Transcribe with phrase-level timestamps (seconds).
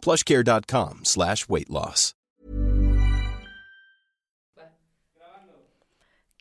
[0.00, 2.14] plushcare.com slash weight loss.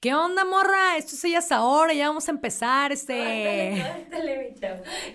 [0.01, 0.95] ¿Qué onda, morra?
[0.97, 3.83] Esto es ellas ahora, ya vamos a empezar, este...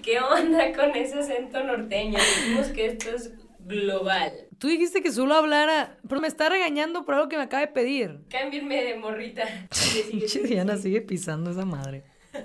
[0.03, 2.19] ¿Qué onda con ese acento norteño?
[2.19, 4.33] Dijimos que esto es global.
[4.59, 7.69] Tú dijiste que solo hablara, pero me está regañando por algo que me acaba de
[7.69, 8.21] pedir.
[8.29, 9.45] Cámbienme de morrita.
[10.11, 12.05] Pinche Diana sigue pisando esa madre.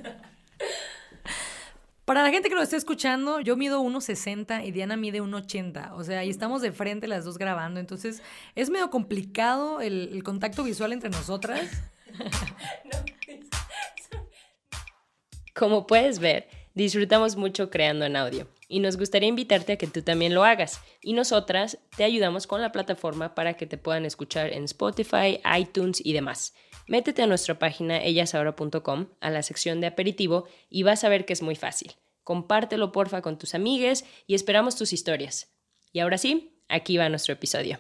[2.10, 5.92] Para la gente que lo esté escuchando, yo mido 1,60 y Diana mide 1,80.
[5.94, 7.80] O sea, ahí estamos de frente las dos grabando.
[7.80, 8.24] Entonces,
[8.56, 11.70] es medio complicado el, el contacto visual entre nosotras.
[15.56, 20.02] Como puedes ver, disfrutamos mucho creando en audio y nos gustaría invitarte a que tú
[20.02, 20.82] también lo hagas.
[21.04, 26.04] Y nosotras te ayudamos con la plataforma para que te puedan escuchar en Spotify, iTunes
[26.04, 26.56] y demás.
[26.90, 31.34] Métete a nuestra página ellasahora.com, a la sección de aperitivo y vas a ver que
[31.34, 31.94] es muy fácil.
[32.24, 35.54] Compártelo porfa con tus amigues y esperamos tus historias.
[35.94, 37.78] Y ahora sí, aquí va nuestro episodio.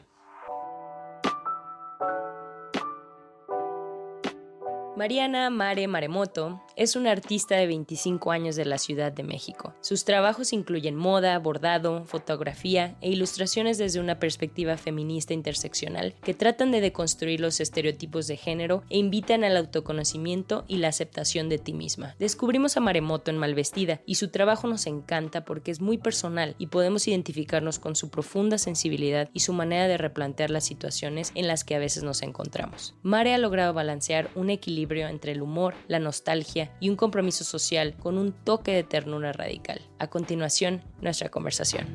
[4.96, 9.74] Mariana Mare Maremoto es una artista de 25 años de la Ciudad de México.
[9.82, 16.72] Sus trabajos incluyen moda, bordado, fotografía e ilustraciones desde una perspectiva feminista interseccional que tratan
[16.72, 21.74] de deconstruir los estereotipos de género e invitan al autoconocimiento y la aceptación de ti
[21.74, 22.16] misma.
[22.18, 26.68] Descubrimos a Maremoto en Malvestida y su trabajo nos encanta porque es muy personal y
[26.68, 31.66] podemos identificarnos con su profunda sensibilidad y su manera de replantear las situaciones en las
[31.66, 32.96] que a veces nos encontramos.
[33.04, 37.96] Mare ha logrado balancear un equilibrio entre el humor, la nostalgia y un compromiso social
[37.98, 39.82] con un toque de ternura radical.
[40.00, 41.88] A continuación, nuestra conversación.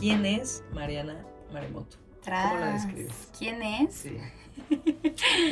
[0.00, 1.16] ¿Quién es Mariana
[1.52, 1.96] Maremoto?
[2.24, 3.28] ¿Cómo la describes?
[3.38, 3.94] ¿Quién es?
[3.94, 4.16] Sí.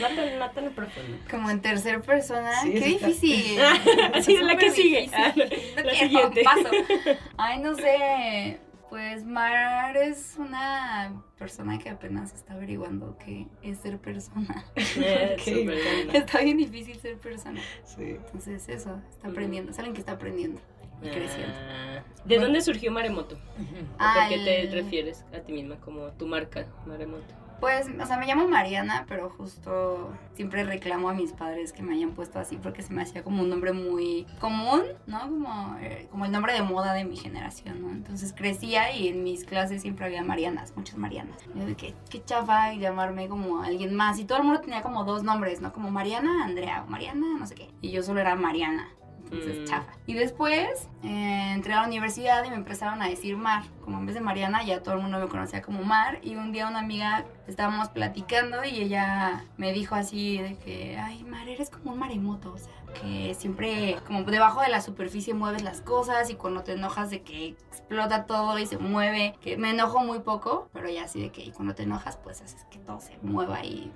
[0.00, 1.18] No tan, no tan profundo.
[1.30, 2.62] Como en tercera persona.
[2.62, 3.06] Sí, Qué está.
[3.06, 3.58] difícil.
[4.22, 5.10] Sí, la que sigue.
[5.12, 5.44] Ah, No
[5.84, 6.42] la quiero, siguiente.
[6.42, 6.70] paso.
[7.36, 8.58] Ay, no sé.
[8.94, 14.64] Pues Mar es una persona que apenas está averiguando qué es ser persona.
[14.94, 15.70] Bien.
[16.12, 17.60] Está bien difícil ser persona.
[17.82, 18.10] Sí.
[18.24, 19.72] Entonces eso, está aprendiendo.
[19.72, 20.60] Es alguien que está aprendiendo
[21.02, 21.56] y creciendo.
[21.58, 23.36] Ah, ¿De dónde surgió Maremoto?
[23.56, 27.34] ¿Por qué te refieres a ti misma como tu marca, Maremoto?
[27.64, 31.94] Pues, o sea, me llamo Mariana, pero justo siempre reclamo a mis padres que me
[31.94, 35.20] hayan puesto así porque se me hacía como un nombre muy común, ¿no?
[35.20, 37.90] Como, eh, como el nombre de moda de mi generación, ¿no?
[37.90, 41.38] Entonces crecía y en mis clases siempre había Marianas, muchas Marianas.
[41.54, 44.18] Yo de que, qué chafa llamarme como alguien más.
[44.18, 45.72] Y todo el mundo tenía como dos nombres, ¿no?
[45.72, 47.70] Como Mariana, Andrea o Mariana, no sé qué.
[47.80, 48.90] Y yo solo era Mariana.
[49.34, 49.64] Entonces, Mm.
[49.64, 49.92] chafa.
[50.06, 53.64] Y después eh, entré a la universidad y me empezaron a decir Mar.
[53.84, 56.18] Como en vez de Mariana, ya todo el mundo me conocía como Mar.
[56.22, 61.24] Y un día una amiga estábamos platicando y ella me dijo así de que, ay,
[61.24, 62.52] Mar, eres como un maremoto.
[62.52, 66.72] O sea, que siempre como debajo de la superficie mueves las cosas y cuando te
[66.72, 69.34] enojas de que explota todo y se mueve.
[69.40, 72.40] Que me enojo muy poco, pero ya así de que y cuando te enojas, pues
[72.40, 73.90] haces que todo se mueva y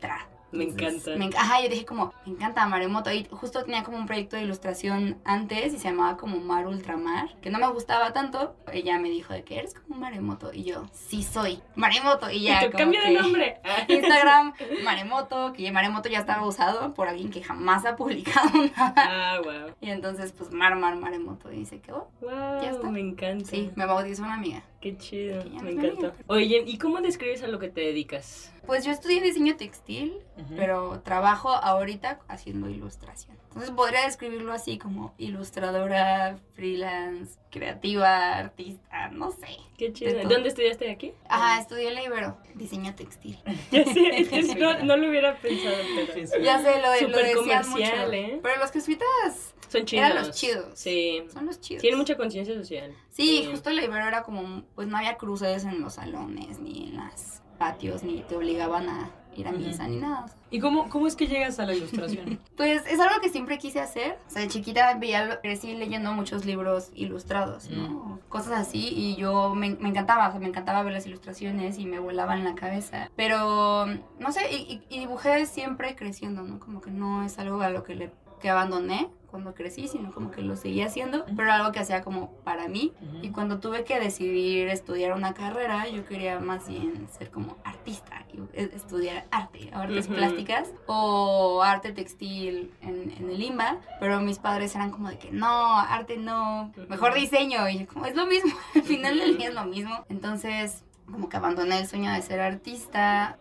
[0.00, 0.26] tra.
[0.56, 1.10] Me encanta.
[1.16, 3.12] me ajá, yo dije como, me encanta Maremoto.
[3.12, 7.34] Y justo tenía como un proyecto de ilustración antes y se llamaba como Mar Ultramar,
[7.40, 8.56] que no me gustaba tanto.
[8.72, 10.52] Ella me dijo de que eres como un Maremoto.
[10.52, 12.30] Y yo, sí soy Maremoto.
[12.30, 13.60] Y ya, Y tú, cambia de que nombre.
[13.88, 14.52] Instagram,
[14.84, 18.94] Maremoto, que Maremoto ya estaba usado por alguien que jamás ha publicado nada.
[18.96, 19.74] Ah, wow.
[19.80, 21.52] Y entonces, pues, Mar, Mar, Maremoto.
[21.52, 22.08] Y se quedó.
[22.20, 22.90] Wow, Ya está.
[22.90, 23.44] me encanta.
[23.46, 24.62] Sí, me bautizó una amiga.
[24.80, 26.12] Qué chido, me encantó.
[26.26, 28.52] Oye, ¿y cómo describes a lo que te dedicas?
[28.66, 30.18] Pues yo estudié diseño textil,
[30.56, 33.36] pero trabajo ahorita haciendo ilustración.
[33.56, 39.46] Entonces podría describirlo así como ilustradora, freelance, creativa, artista, no sé.
[39.78, 40.28] Qué chido.
[40.28, 41.14] ¿Dónde estudiaste aquí?
[41.26, 43.38] Ajá, estudié en la Ibero, diseño textil.
[43.70, 47.34] Ya sé, es que no, no lo hubiera pensado, pero Ya sé, lo, lo decían
[47.64, 48.12] comercial, mucho.
[48.12, 48.40] ¿eh?
[48.42, 50.04] Pero los jesuitas son chidos.
[50.04, 50.78] Eran los chidos.
[50.78, 51.24] Sí.
[51.32, 51.80] son los chidos.
[51.80, 52.94] Tienen mucha conciencia social.
[53.08, 56.98] Sí, justo la Ibero era como, pues no había cruces en los salones, ni en
[56.98, 59.10] los patios, ni te obligaban a
[59.40, 60.26] ir a misa, ni nada.
[60.50, 62.38] ¿Y cómo, cómo es que llegas a la ilustración?
[62.56, 64.18] Pues es algo que siempre quise hacer.
[64.26, 68.18] O sea, de chiquita veía, crecí leyendo muchos libros ilustrados, ¿no?
[68.28, 68.88] Cosas así.
[68.94, 72.38] Y yo me, me encantaba, o sea, me encantaba ver las ilustraciones y me volaban
[72.38, 73.10] en la cabeza.
[73.14, 74.56] Pero, no sé, y,
[74.88, 76.58] y- y dibujé siempre creciendo, ¿no?
[76.58, 78.10] Como que no es algo a lo que le
[78.40, 82.30] que abandoné cuando crecí, sino como que lo seguía haciendo, pero algo que hacía como
[82.44, 82.94] para mí.
[83.20, 88.24] Y cuando tuve que decidir estudiar una carrera, yo quería más bien ser como artista
[88.32, 94.38] y e- estudiar arte, artes plásticas o arte textil en, en el IMBA, pero mis
[94.38, 97.68] padres eran como de que no, arte no, mejor diseño.
[97.68, 100.04] Y yo como es lo mismo, al final del día es lo mismo.
[100.08, 103.38] Entonces, como que abandoné el sueño de ser artista,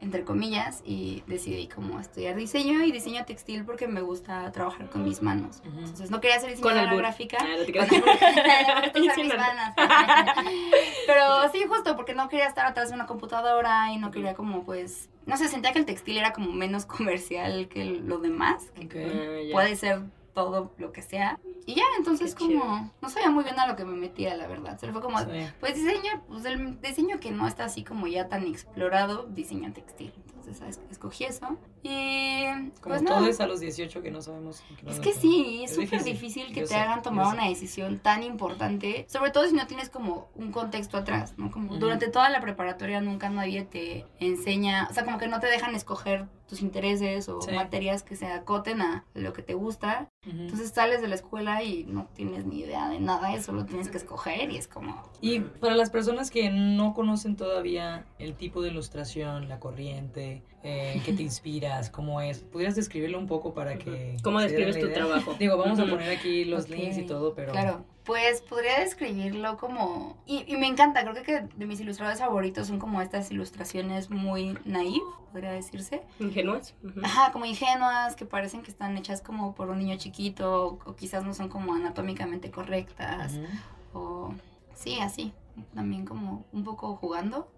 [0.00, 5.04] entre comillas, y decidí como estudiar diseño y diseño textil porque me gusta trabajar con
[5.04, 5.62] mis manos.
[5.64, 7.38] Entonces no quería ser diseñadora gráfica.
[7.40, 7.72] Ah, no te
[8.92, 9.74] Con mis manos.
[11.06, 14.64] Pero sí, justo porque no quería estar atrás de una computadora y no quería como
[14.64, 19.48] pues, no sé, sentía que el textil era como menos comercial que lo demás, que.
[19.50, 20.00] Ah, puede ser
[20.36, 21.40] todo lo que sea.
[21.64, 22.60] Y ya, entonces Qué chido.
[22.60, 24.78] como, no sabía muy bien a lo que me metía, la verdad.
[24.78, 25.26] Solo fue como, Sí.
[25.58, 30.12] pues diseño, pues el diseño que no está así como ya tan explorado, diseño textil.
[30.28, 30.80] Entonces ¿sabes?
[30.90, 31.56] escogí eso.
[31.82, 32.44] Y
[32.80, 33.26] Como pues todo no.
[33.26, 34.62] es a los 18 que no sabemos.
[34.82, 37.48] no Es que sí, es súper difícil, difícil que yo te sé, hagan tomar una
[37.48, 41.50] decisión tan importante, sobre todo si no tienes como un contexto atrás, ¿no?
[41.50, 41.78] Como Ujú.
[41.78, 45.74] durante toda la preparatoria nunca nadie te enseña, o sea, como que no te dejan
[45.74, 47.50] escoger tus intereses o Sí.
[47.52, 50.08] materias que se acoten a lo que te gusta.
[50.26, 53.88] Entonces sales de la escuela y no tienes ni idea de nada, eso lo tienes
[53.88, 55.02] que escoger y es como...
[55.20, 61.00] Y para las personas que no conocen todavía el tipo de ilustración, la corriente, eh,
[61.04, 64.16] qué te inspiras, cómo es, ¿pudieras describirlo un poco para que...
[64.22, 65.34] ¿Cómo describes tu trabajo?
[65.38, 67.52] Digo, vamos a poner aquí los links y todo, pero...
[67.52, 70.16] Claro, pues podría describirlo como...
[70.26, 74.56] Y, y me encanta, creo que de mis ilustradores favoritos son como estas ilustraciones muy
[74.64, 76.02] naive, podría decirse.
[76.20, 76.74] Ingenuas.
[77.02, 80.94] Ajá, como ingenuas, que parecen que están hechas como por un niño chiquito, o, o
[80.94, 83.38] quizás no son como anatómicamente correctas,
[83.92, 84.32] o...
[84.74, 85.32] Sí, así,
[85.74, 87.48] también como un poco jugando.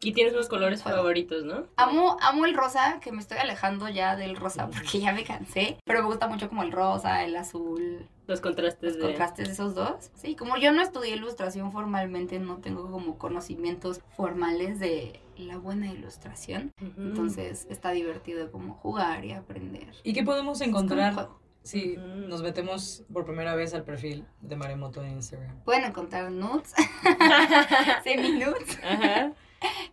[0.00, 1.64] Y tienes unos colores favoritos, ¿no?
[1.76, 5.78] Amo, amo el rosa, que me estoy alejando ya del rosa porque ya me cansé,
[5.84, 9.08] pero me gusta mucho como el rosa, el azul, Los contrastes los de...
[9.08, 10.10] contrastes de esos dos.
[10.14, 15.90] Sí, como yo no estudié ilustración formalmente, no tengo como conocimientos formales de la buena
[15.92, 19.94] ilustración, entonces está divertido como jugar y aprender.
[20.02, 21.28] ¿Y qué podemos encontrar
[21.74, 22.28] Ujú.
[22.28, 25.60] nos metemos por primera vez al perfil de Maremoto en Instagram?
[25.64, 26.74] Pueden encontrar nudes,
[28.04, 29.32] semi-nudes, Ajá.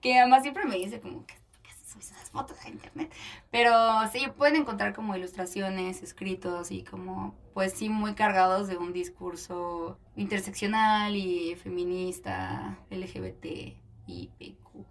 [0.02, 1.36] que además siempre me dice como que
[1.86, 3.12] subes esas fotos a internet.
[3.52, 3.72] Pero
[4.12, 9.98] sí, pueden encontrar como ilustraciones, escritos y como, pues sí, muy cargados de un discurso
[10.16, 13.46] interseccional y feminista, LGBT
[14.08, 14.86] y PQ,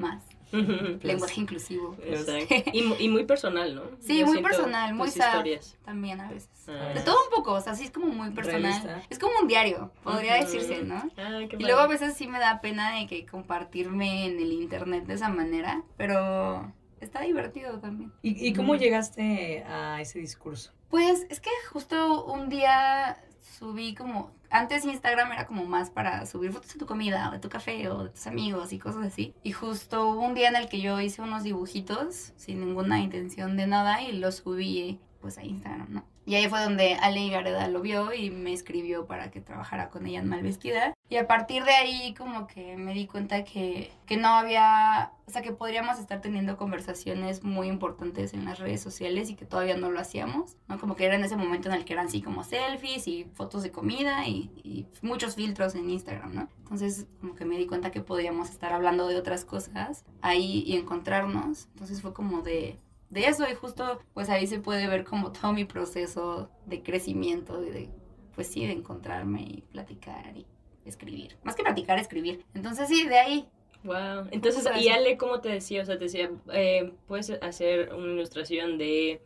[0.00, 0.22] más.
[0.60, 0.98] Ujú.
[1.02, 1.96] Lenguaje inclusivo.
[2.04, 2.54] Exacto.
[2.72, 3.82] Y, mu- y muy personal, ¿no?
[4.00, 5.26] Sí, Yo muy personal, muy sad.
[5.28, 5.76] historias.
[5.84, 6.48] También a veces.
[6.68, 6.92] Ah.
[6.94, 8.62] De todo un poco, o sea, sí es como muy personal.
[8.62, 9.02] Realista.
[9.10, 10.96] Es como un diario, podría decirse, ¿no?
[11.16, 14.52] Ah, qué Y luego a veces sí me da pena de que compartirme en el
[14.52, 18.12] internet de esa manera, pero está divertido también.
[18.22, 20.72] ¿Y, y cómo llegaste a ese discurso?
[20.88, 23.18] Pues es que justo un día
[23.58, 27.38] subí como, antes Instagram era como más para subir fotos de tu comida o de
[27.38, 29.34] tu café o de tus amigos y cosas así.
[29.42, 33.56] Y justo hubo un día en el que yo hice unos dibujitos sin ninguna intención
[33.56, 36.15] de nada y los subí pues a Instagram, ¿no?
[36.26, 40.06] Y ahí fue donde Ale Gareda lo vio y me escribió para que trabajara con
[40.06, 40.92] ella en Malvestida.
[41.08, 45.30] Y a partir de ahí como que me di cuenta que, que no había, o
[45.30, 49.76] sea, que podríamos estar teniendo conversaciones muy importantes en las redes sociales y que todavía
[49.76, 50.80] no lo hacíamos, ¿no?
[50.80, 53.62] Como que era en ese momento en el que eran así como selfies y fotos
[53.62, 56.48] de comida y, y muchos filtros en Instagram, ¿no?
[56.58, 60.76] Entonces como que me di cuenta que podíamos estar hablando de otras cosas ahí y
[60.76, 61.68] encontrarnos.
[61.74, 65.52] Entonces fue como de, de eso y justo pues ahí se puede ver como todo
[65.52, 67.90] mi proceso de crecimiento y de
[68.34, 70.46] pues sí de encontrarme y platicar y
[70.84, 73.48] escribir más que platicar escribir entonces sí de ahí
[73.84, 74.26] Wow.
[74.32, 74.88] Entonces, y.
[74.88, 75.82] Ale, ¿cómo te decía?
[75.82, 79.22] O sea, te decía, eh, puedes hacer una ilustración de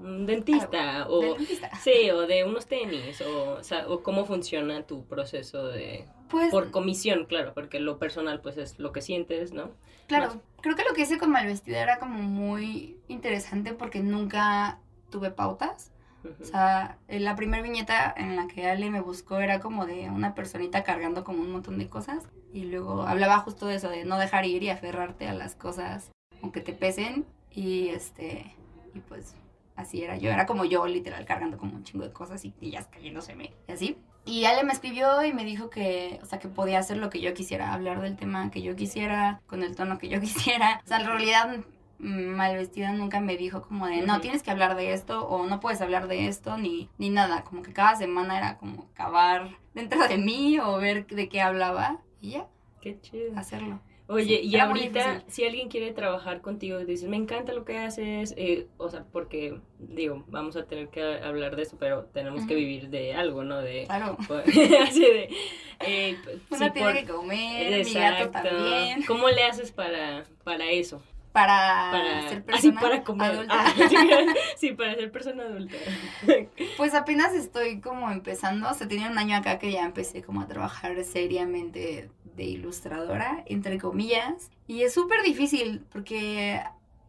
[0.00, 1.20] un dentista o...
[1.20, 1.70] del dentista.
[1.76, 6.06] Sí, o de unos tenis, o, o sea, o cómo funciona tu proceso de...
[6.28, 9.70] pues Por comisión, claro, porque lo personal pues es lo que sientes, ¿no?
[10.06, 10.38] claro más.
[10.60, 15.92] creo que lo que hice con Malvestida era como muy interesante porque nunca tuve pautas.
[16.40, 20.10] O sea, eh, la primera viñeta en la que Ale me buscó era como de
[20.10, 22.24] una personita cargando como un montón de cosas.
[22.52, 26.10] Y luego hablaba justo de eso, de no dejar ir y aferrarte a las cosas
[26.42, 27.24] aunque te pesen.
[27.52, 28.54] Y este,
[28.94, 29.36] y pues
[29.76, 30.30] así era yo.
[30.30, 33.98] Era como yo, literal, cargando como un chingo de cosas y ellas cayéndoseme y así.
[34.24, 37.20] Y Ale me escribió y me dijo que, o sea, que podía hacer lo que
[37.20, 40.80] yo quisiera, hablar del tema que yo quisiera, con el tono que yo quisiera.
[40.84, 41.56] O sea, en realidad
[41.98, 45.80] Malvestida nunca me dijo como de, no, tienes que hablar de esto o no puedes
[45.80, 47.42] hablar de esto ni, ni nada.
[47.44, 52.00] Como que cada semana era como cavar dentro de mí o ver de qué hablaba
[52.20, 52.46] y ya,
[52.80, 53.38] Qué chido.
[53.38, 53.80] hacerlo.
[54.08, 58.34] Oye, Sí, y ahorita, si alguien quiere trabajar contigo, dices, me encanta lo que haces,
[58.36, 62.54] eh, o sea, porque, digo, vamos a tener que hablar de eso, pero tenemos que
[62.54, 63.60] vivir de algo, ¿no?
[63.60, 64.16] De, Claro.
[64.86, 65.28] así de,
[65.80, 66.16] eh,
[66.50, 69.02] Uno sí, tiene por- que comer, mi gato también.
[69.06, 71.02] ¿Cómo le haces para, para eso?
[71.36, 73.30] Para, Para, ser así persona para comer.
[73.30, 73.54] adulta.
[73.54, 73.96] Ah, sí,
[74.56, 75.76] sí, para ser persona adulta.
[76.78, 80.40] Pues apenas estoy como empezando, o sea, tenía un año acá que ya empecé como
[80.40, 86.62] a trabajar seriamente de ilustradora, entre comillas, y es súper difícil porque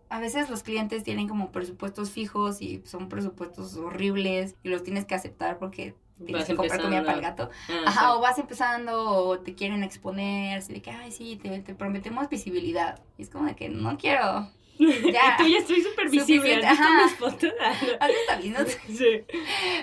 [0.10, 5.06] a veces los clientes tienen como presupuestos fijos y son presupuestos horribles y los tienes
[5.06, 5.96] que aceptar porque
[6.26, 7.50] tienes Vas que comprar comida para el gato.
[7.70, 11.60] Ah, Ajá, o vas empezando o te quieren exponer, así de que, ay, sí, te,
[11.60, 13.00] te prometemos visibilidad.
[13.18, 14.50] Y es como de que no quiero.
[15.14, 15.36] Ya.
[15.40, 16.56] Y tú ya estoy súper visible.
[16.66, 17.54] ¿Has visto mis fotos?
[18.42, 18.60] Bien, ¿no?
[18.96, 19.24] Sí.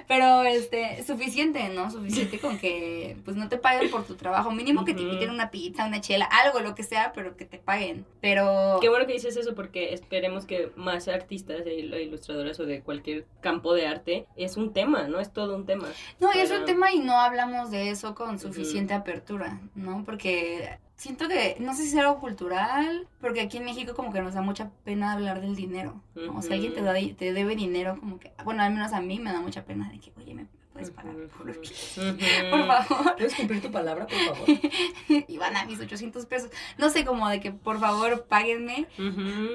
[0.09, 1.91] Pero, este, suficiente, ¿no?
[1.91, 4.51] Suficiente con que, pues, no te paguen por tu trabajo.
[4.51, 7.59] Mínimo que te quiten una pizza, una chela, algo, lo que sea, pero que te
[7.59, 8.05] paguen.
[8.21, 8.79] Pero...
[8.81, 12.81] Qué bueno que dices eso porque esperemos que más artistas e il- ilustradoras o de
[12.83, 15.21] cualquier campo de arte es un tema, ¿no?
[15.21, 15.89] Es todo un tema.
[16.21, 20.05] No, y es para- un tema y no hablamos de eso con suficiente apertura, ¿no?
[20.05, 24.21] Porque siento que, no sé si es algo cultural, porque aquí en México como que
[24.21, 26.37] nos da mucha pena hablar del dinero, ¿no?
[26.37, 29.19] O sea, alguien te, da, te debe dinero, como que, bueno, al menos a mí
[29.19, 31.15] me da mucha pena de que, oye, ¿me puedes pagar?
[31.39, 31.55] Por,
[32.51, 33.17] por favor.
[33.17, 34.49] ¿Puedes cumplir tu palabra, por favor?
[35.29, 36.51] y van a mis 800 pesos.
[36.79, 38.87] No sé, como de que por favor páguenme.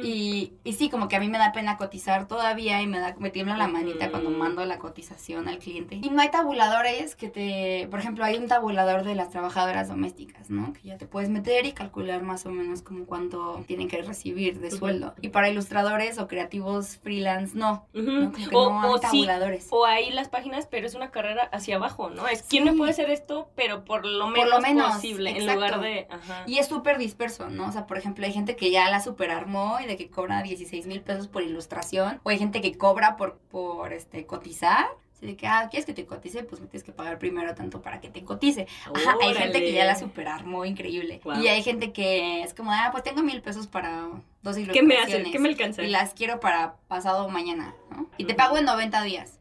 [0.04, 3.16] Y, y sí, como que a mí me da pena cotizar todavía y me da
[3.20, 5.96] me tiembla la manita cuando mando la cotización al cliente.
[6.02, 10.50] Y no hay tabuladores que te, por ejemplo, hay un tabulador de las trabajadoras domésticas,
[10.50, 10.74] ¿no?
[10.74, 14.60] Que ya te puedes meter y calcular más o menos como cuánto tienen que recibir
[14.60, 15.14] de sueldo.
[15.22, 17.88] Y para ilustradores o creativos freelance, no.
[17.94, 18.32] ¿no?
[18.32, 19.68] Como que O, no hay o sí, tabuladores.
[19.72, 22.28] o hay las páginas, pero es una carrera hacia abajo, ¿no?
[22.28, 22.78] Es quién me Sí.
[22.78, 26.08] puede hacer esto, pero por lo Por menos, lo menos, posible, en lugar de.
[26.10, 26.44] Ajá.
[26.48, 27.68] Y es súper disperso, ¿no?
[27.68, 30.88] O sea, por ejemplo, hay gente que ya la superarmó y de que cobra 16
[30.88, 32.20] mil pesos por ilustración.
[32.24, 34.88] O hay gente que cobra por, por este, cotizar.
[35.16, 36.44] Así de que, ah, ¿quieres que te cotice?
[36.44, 38.68] Pues me tienes que pagar primero tanto para que te cotice.
[38.86, 41.20] Ajá, hay gente que ya la superarmó increíble.
[41.42, 44.08] Y hay gente que es como, ah, pues tengo mil pesos para
[44.44, 44.84] dos ¿Qué ilustraciones.
[44.88, 45.30] me hace?
[45.30, 45.84] ¿Qué me alcanza?
[45.84, 48.08] Y las quiero para pasado mañana, ¿no?
[48.18, 49.39] Y te pago en 90 días.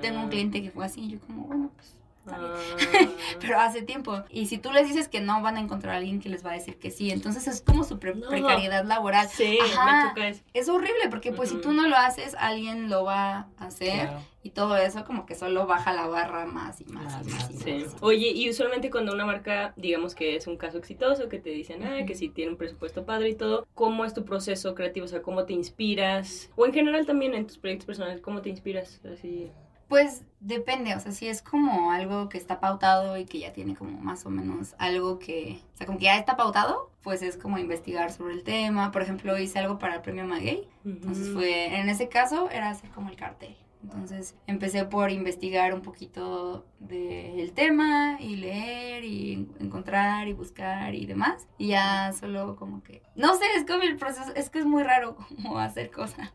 [0.00, 1.96] Tengo un cliente que fue así y yo como, bueno, pues...
[2.26, 2.40] bien.
[2.42, 3.08] Ah.
[3.40, 4.22] Pero hace tiempo.
[4.30, 6.50] Y si tú les dices que no, van a encontrar a alguien que les va
[6.50, 7.10] a decir que sí.
[7.10, 8.28] Entonces es como su pre- No.
[8.28, 9.28] precariedad laboral.
[9.28, 10.12] Sí, Ajá.
[10.16, 10.34] me.
[10.54, 13.92] Es horrible porque pues si tú no lo haces, alguien lo va a hacer.
[14.08, 14.22] Claro.
[14.42, 17.50] Y todo eso como que solo baja la barra más y más Más, y más.
[17.50, 17.72] y Sí.
[17.84, 17.96] más.
[18.00, 21.82] Oye, y usualmente cuando una marca, digamos que es un caso exitoso, que te dicen,
[21.82, 25.06] ah, que si tiene un presupuesto padre y todo, ¿cómo es tu proceso creativo?
[25.06, 26.48] O sea, ¿cómo te inspiras?
[26.54, 29.00] O en general también en tus proyectos personales, ¿cómo te inspiras?
[29.12, 29.50] Así.
[29.88, 33.74] Pues depende, o sea, si es como algo que está pautado y que ya tiene
[33.76, 37.36] como más o menos algo que, o sea, como que ya está pautado, pues es
[37.36, 38.90] como investigar sobre el tema.
[38.90, 42.90] Por ejemplo, hice algo para el premio Maguey, entonces fue, en ese caso era hacer
[42.90, 43.56] como el cartel.
[43.86, 51.06] Entonces empecé por investigar un poquito del tema y leer y encontrar y buscar y
[51.06, 51.46] demás.
[51.56, 54.82] Y ya solo como que, no sé, es como el proceso, es que es muy
[54.82, 56.32] raro como hacer cosas.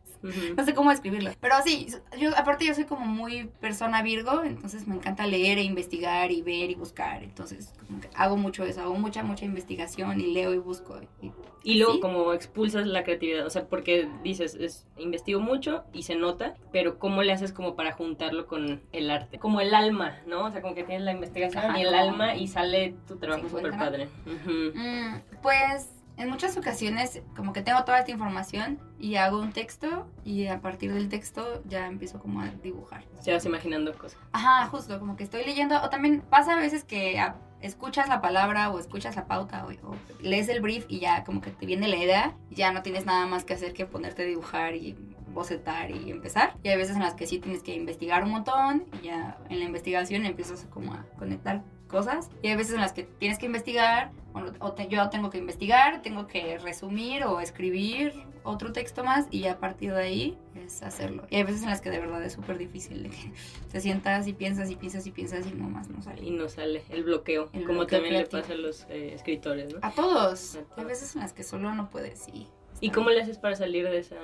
[0.55, 1.31] No sé cómo describirlo.
[1.39, 1.87] Pero sí,
[2.19, 6.43] yo aparte yo soy como muy persona Virgo, entonces me encanta leer e investigar y
[6.43, 7.23] ver y buscar.
[7.23, 10.99] Entonces como que hago mucho eso, hago mucha, mucha investigación y leo y busco.
[11.21, 11.31] Y,
[11.63, 11.99] Y luego ¿Sí?
[12.01, 16.99] como expulsas la creatividad, o sea, porque dices, es, investigo mucho y se nota, pero
[16.99, 19.39] ¿cómo le haces como para juntarlo con el arte?
[19.39, 20.45] Como el alma, ¿no?
[20.45, 23.49] O sea, como que tienes la investigación Ajá, y el alma y sale tu trabajo
[23.49, 24.07] ¿Se súper padre.
[24.25, 30.07] Mm, pues en muchas ocasiones como que tengo toda esta información y hago un texto
[30.23, 33.03] y a partir del texto ya empiezo como a dibujar.
[33.19, 34.19] Se vas imaginando cosas.
[34.31, 37.19] Ajá, justo, como que estoy leyendo, o también pasa a veces que
[37.61, 41.41] escuchas la palabra o escuchas la pauta o, o lees el brief y ya como
[41.41, 44.23] que te viene la idea y ya no tienes nada más que hacer que ponerte
[44.23, 44.95] a dibujar y
[45.33, 46.55] bocetar y empezar.
[46.63, 49.59] Y hay veces en las que sí tienes que investigar un montón y ya en
[49.59, 52.29] la investigación empiezas como a conectar cosas.
[52.41, 54.11] Y hay veces en las que tienes que investigar,
[54.59, 59.45] o te- yo tengo que investigar, tengo que resumir o escribir otro texto más y
[59.45, 61.27] a partir de ahí es hacerlo.
[61.29, 63.31] Y hay veces en las que de verdad es súper difícil, de que
[63.71, 66.23] te sientas y piensas y piensas y piensas y nomás no sale.
[66.23, 68.41] Y no sale el bloqueo, El como bloqueo también le creativo.
[68.41, 69.79] pasa a los eh, escritores, ¿no?
[69.83, 70.55] A todos.
[70.55, 70.77] A todos.
[70.77, 72.47] Hay veces en las que solo no puedes y...
[72.79, 74.15] ¿Y cómo le haces para salir de esa?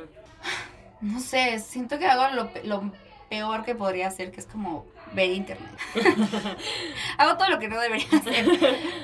[1.02, 2.92] No sé, siento que hago lo, lo
[3.30, 5.70] peor que podría hacer, que es como ver internet.
[7.18, 8.48] hago todo lo que no debería hacer.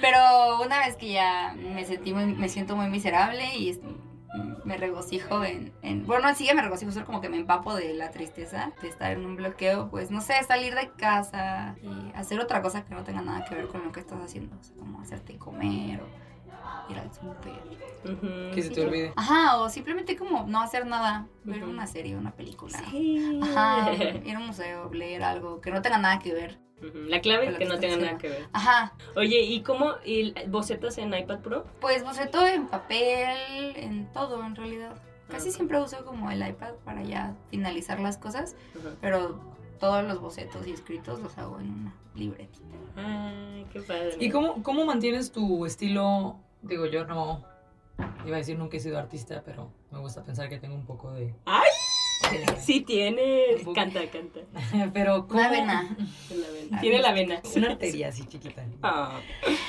[0.01, 3.79] Pero una vez que ya me sentí muy- me siento muy miserable y
[4.65, 7.93] me regocijo en, en- Bueno, sí que me regocijo, solo como que me empapo de
[7.93, 12.39] la tristeza de estar en un bloqueo, pues no sé, salir de casa y hacer
[12.39, 14.55] otra cosa que no tenga nada que ver con lo que estás haciendo.
[14.59, 16.05] O sea, como hacerte comer o
[16.89, 17.53] ir al súper.
[18.05, 18.53] Ujú.
[18.53, 19.13] Que se te olvide.
[19.15, 22.77] Ajá, o simplemente como no hacer nada, ver una serie, una película.
[22.89, 23.39] Sí.
[23.41, 26.59] Ajá, ir a un museo, leer algo que no tenga nada que ver.
[27.07, 28.49] La clave es que que no tenga nada que ver.
[28.51, 29.91] Ajá, Oye, ¿y cómo?
[30.03, 31.65] ¿Y bocetas en iPad Pro?
[31.79, 33.37] pues boceto en papel,
[33.77, 34.95] en todo en realidad.
[35.29, 38.55] Casi siempre uso como el iPad para ya finalizar las cosas,
[38.99, 39.39] pero
[39.79, 42.75] todos los bocetos y escritos los hago en una libretita.
[42.97, 44.17] Ay, qué padre.
[44.19, 46.37] ¿Y cómo, cómo mantienes tu estilo?
[46.63, 47.43] Digo, yo no.
[48.25, 51.11] Iba a decir nunca he sido artista, pero me gusta pensar que tengo un poco
[51.11, 51.33] de.
[51.45, 51.69] ¡Ay!
[52.31, 52.81] de- Sí
[53.63, 53.73] poco.
[53.73, 54.39] Canta, canta.
[54.93, 55.49] pero ¿cómo?
[55.49, 55.95] Vena.
[56.29, 56.81] La vena.
[56.81, 57.41] Tiene la vena.
[57.55, 58.65] Una arteria así chiquita.
[58.81, 59.19] Ah.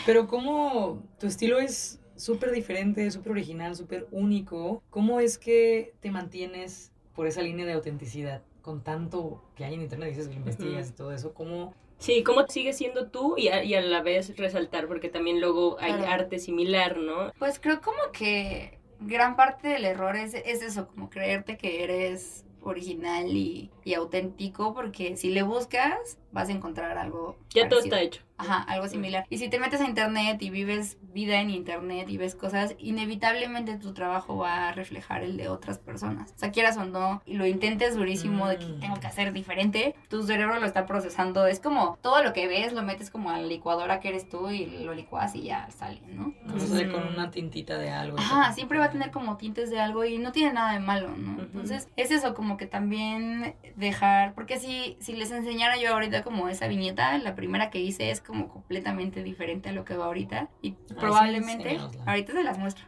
[0.06, 4.82] Pero cómo tu estilo es súper diferente, súper original, súper único.
[4.90, 8.42] ¿Cómo es que te mantienes por esa línea de autenticidad?
[8.62, 11.74] Con tanto que hay en internet, dices que investigas y todo eso, ¿cómo?
[11.98, 14.86] Sí, ¿cómo sigues siendo tú y a, y a la vez resaltar?
[14.88, 16.12] Porque también luego hay Claro.
[16.12, 17.32] arte similar, ¿no?
[17.38, 22.44] Pues creo como que gran parte del error es, es eso, como creerte que eres
[22.60, 27.38] original y, y auténtico, porque si le buscas vas a encontrar algo.
[27.54, 27.96] Ya todo parecido.
[27.96, 28.22] está hecho.
[28.36, 29.24] Ajá, algo similar.
[29.30, 33.76] Y si te metes a internet y vives vida en internet y ves cosas, inevitablemente
[33.78, 36.32] tu trabajo va a reflejar el de otras personas.
[36.34, 38.80] O sea, quieras o no, y lo intentes durísimo de que Mm.
[38.80, 41.46] tengo que hacer diferente, tu cerebro lo está procesando.
[41.46, 44.50] Es como todo lo que ves lo metes como a la licuadora que eres tú
[44.50, 46.34] y lo licuas y ya sale, ¿no?
[46.44, 48.18] No sale con una tintita de algo.
[48.18, 51.08] Ajá, siempre va a tener como tintes de algo y no tiene nada de malo,
[51.16, 51.40] ¿no?
[51.40, 56.48] Entonces, es eso, como que también dejar, porque si, si les enseñara yo ahorita como
[56.48, 60.48] esa viñeta, la primera que hice es como completamente diferente a lo que va ahorita
[60.62, 62.84] y probablemente, ahorita se las muestro.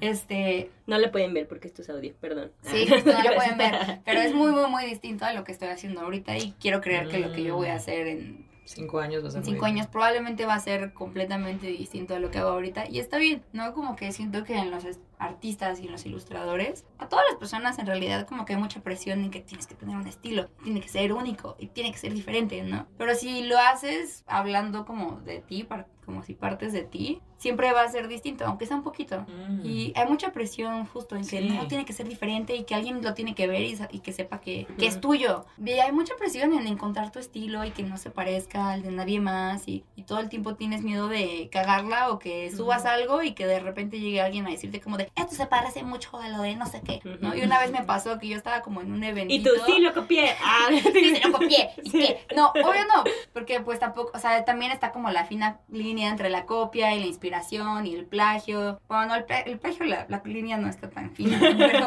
[0.00, 2.50] Este, No la pueden ver porque esto es audio, perdón.
[2.62, 3.02] sí, no lo
[3.36, 6.52] pueden ver, pero es muy, muy, muy distinto a lo que estoy haciendo ahorita y
[6.60, 9.44] quiero creer que lo que yo voy a hacer en Cinco años vas a en
[9.44, 13.18] cinco años probablemente va a ser completamente distinto a lo que hago ahorita y está
[13.18, 13.74] bien, ¿no?
[13.74, 14.84] Como que siento que en los
[15.18, 18.80] artistas y en los ilustradores, a todas las personas en realidad como que hay mucha
[18.80, 21.98] presión en que tienes que tener un estilo, tiene que ser único y tiene que
[21.98, 22.86] ser diferente, ¿no?
[22.96, 27.72] Pero si lo haces hablando como de ti, par- como si partes de ti, siempre
[27.72, 29.24] va a ser distinto, aunque sea un poquito.
[29.48, 29.60] Mm.
[29.64, 31.48] Y hay mucha presión justo en que Sí.
[31.48, 34.12] no tiene que ser diferente y que alguien lo tiene que ver y, y que
[34.12, 35.46] sepa que, que es tuyo.
[35.64, 38.90] Y hay mucha presión en encontrar tu estilo y que no se parezca al de
[38.90, 43.22] nadie más y, y todo el tiempo tienes miedo de cagarla o que subas algo
[43.22, 46.28] y que de repente llegue alguien a decirte como de, esto se parece mucho a
[46.28, 47.34] lo de no sé qué, ¿no?
[47.36, 49.32] Y una vez me pasó que yo estaba como en un evento.
[49.32, 50.30] Y tú, sí, lo copié.
[50.44, 51.70] Ah, Sí, se lo copié.
[51.84, 51.98] ¿Y Sí.
[51.98, 52.26] qué?
[52.34, 53.04] No, obvio no.
[53.32, 57.00] Porque pues tampoco, o sea, también está como la fina línea entre la copia y
[57.00, 58.80] la inspiración y el plagio.
[58.88, 61.38] Bueno, no, el, el plagio, la, la línea no está tan fina.
[61.40, 61.86] Pero,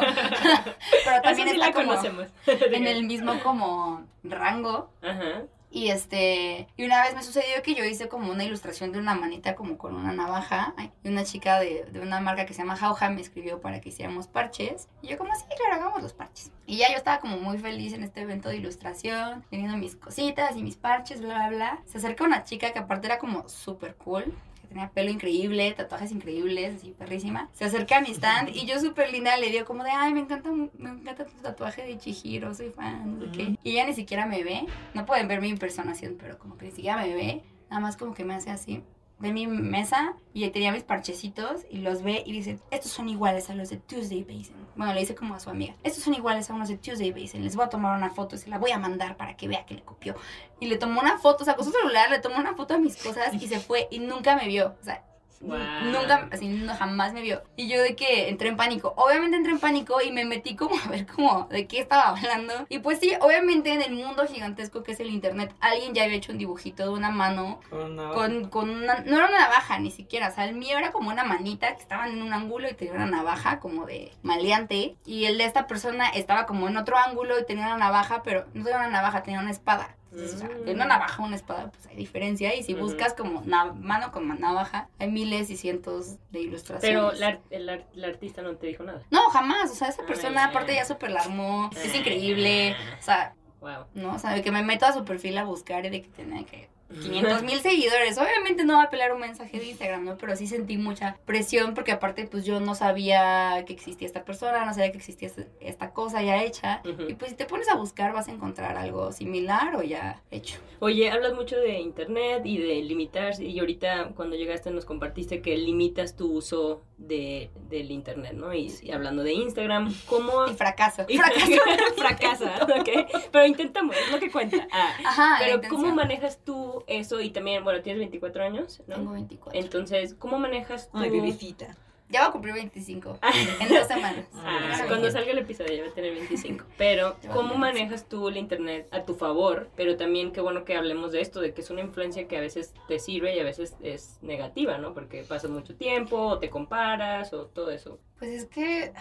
[1.04, 2.28] pero también sí está la como conocemos.
[2.46, 4.90] en el mismo como rango.
[5.02, 5.42] Ajá.
[5.74, 9.16] Y este, y una vez me sucedió que yo hice como una ilustración de una
[9.16, 10.72] manita como con una navaja.
[11.02, 13.88] Y una chica de, de una marca que se llama Jauja me escribió para que
[13.88, 14.88] hiciéramos parches.
[15.02, 16.52] Y yo como, sí, claro, hagamos los parches.
[16.64, 20.56] Y ya yo estaba como muy feliz en este evento de ilustración, teniendo mis cositas
[20.56, 21.82] y mis parches, bla, bla, bla.
[21.86, 24.32] Se acerca una chica que aparte era como súper cool.
[24.74, 27.48] Tenía pelo increíble, tatuajes increíbles, así perrísima.
[27.52, 30.18] Se acerca a mi stand y yo súper linda le digo como de, ay, me
[30.18, 33.56] encanta, me encanta tu tatuaje de Chihiro, soy fan, no sé qué.
[33.62, 34.66] Y ella ni siquiera me ve.
[34.92, 37.44] No pueden ver mi impersonación, pero como que ni siquiera me ve.
[37.70, 38.82] Nada más como que me hace así.
[39.24, 43.48] Ve mi mesa y tenía mis parchecitos y los ve y dice, estos son iguales
[43.48, 44.54] a los de Tuesday Basin.
[44.76, 47.42] Bueno, le dice como a su amiga, estos son iguales a unos de Tuesday Basin.
[47.42, 49.64] Les voy a tomar una foto y se la voy a mandar para que vea
[49.64, 50.14] que le copió.
[50.60, 53.32] Y le tomó una foto, sacó su celular, le tomó una foto a mis cosas
[53.32, 54.76] y se fue y nunca me vio.
[54.78, 55.02] O sea,
[55.40, 55.58] Wow.
[55.92, 57.42] Nunca, así, no, jamás me vio.
[57.56, 58.94] Y yo de que entré en pánico.
[58.96, 62.52] Obviamente entré en pánico y me metí como a ver como de qué estaba hablando.
[62.68, 66.16] Y pues sí, obviamente en el mundo gigantesco que es el internet, alguien ya había
[66.16, 69.00] hecho un dibujito de una mano Con una- con, con una...
[69.00, 70.28] No era una navaja ni siquiera.
[70.28, 72.94] O sea, el mío era como una manita que estaba en un ángulo y tenía
[72.94, 74.96] una navaja como de maleante.
[75.04, 78.46] Y el de esta persona estaba como en otro ángulo y tenía una navaja, pero
[78.54, 79.96] no tenía una navaja, tenía una espada.
[80.14, 82.54] Entonces, o sea, de una navaja a una espada, pues hay diferencia.
[82.54, 86.96] Y si buscas como mano con navaja, hay miles y cientos de ilustraciones.
[86.96, 89.02] Pero la, el, ar- el artista no te dijo nada.
[89.10, 89.70] No, jamás.
[89.70, 90.50] O sea, esa Ay, persona ay.
[90.50, 91.70] aparte ya súper la armó.
[91.76, 92.76] Es increíble.
[93.00, 93.86] O sea, Wow.
[93.94, 94.14] ¿no?
[94.14, 96.44] O sea, de que me meto a su perfil a buscar y de que tenía
[96.44, 96.68] que
[97.00, 98.18] 500 mil seguidores.
[98.18, 100.16] Obviamente no va a pelar un mensaje de Instagram, ¿no?
[100.18, 104.64] Pero sí sentí mucha presión porque aparte pues yo no sabía que existía esta persona,
[104.64, 106.82] no sabía que existía este- esta cosa ya hecha.
[107.08, 110.58] Y pues si te pones a buscar vas a encontrar algo similar o ya hecho.
[110.80, 115.56] Oye, hablas mucho de internet y de limitar, y ahorita cuando llegaste nos compartiste que
[115.56, 118.52] limitas tu uso de, del internet, ¿no?
[118.54, 120.46] Y, y hablando de Instagram, ¿cómo...
[120.46, 121.04] Y fracaso.
[121.08, 121.52] Y fracaso.
[121.96, 123.10] fracasa, ¿ok?
[123.30, 124.66] Pero intentamos, es lo que cuenta.
[124.70, 125.60] Ah, Ajá, pero.
[125.68, 128.96] ¿cómo manejas tú eso y también, bueno, tienes 24 años, ¿no?
[128.96, 129.60] Tengo 24.
[129.60, 130.98] Entonces, ¿cómo manejas tú?
[130.98, 131.76] Ay, bebecita.
[132.14, 133.18] Ya va a cumplir 25
[133.60, 134.24] en dos semanas.
[134.46, 136.64] Ah, cuando salga el episodio ya va a tener 25.
[136.78, 139.68] Pero, ¿cómo manejas tú el internet a tu favor?
[139.74, 142.40] Pero también, qué bueno que hablemos de esto, de que es una influencia que a
[142.40, 144.94] veces te sirve y a veces es negativa, ¿no?
[144.94, 147.98] Porque pasas mucho tiempo, o te comparas, o todo eso.
[148.20, 148.92] Pues es que,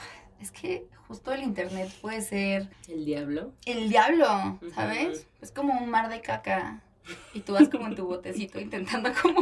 [0.42, 3.52] es que justo el internet puede ser El diablo.
[3.68, 4.58] el diablo.
[4.74, 5.28] ¿sabes?
[5.40, 6.82] Es como un mar de caca.
[7.34, 9.42] Y tú vas como en tu botecito intentando como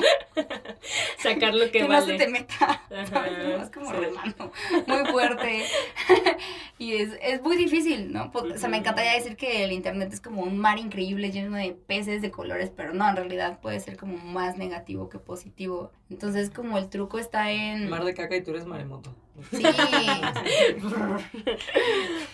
[1.17, 2.17] Sacar lo que, que no vale.
[2.17, 2.81] se te meta.
[2.89, 3.25] Ajá.
[3.57, 3.97] Vas como sí.
[3.97, 4.51] remando
[4.87, 5.65] muy fuerte.
[6.79, 8.31] y es, es muy difícil, ¿no?
[8.31, 11.55] Po- O sea, me encantaría decir que el internet es como un mar increíble lleno
[11.57, 15.91] de peces de colores, pero no, en realidad puede ser como más negativo que positivo.
[16.11, 17.89] Entonces, como el truco está en...
[17.89, 19.15] Mar de caca y tú eres maremoto.
[19.49, 19.63] Sí.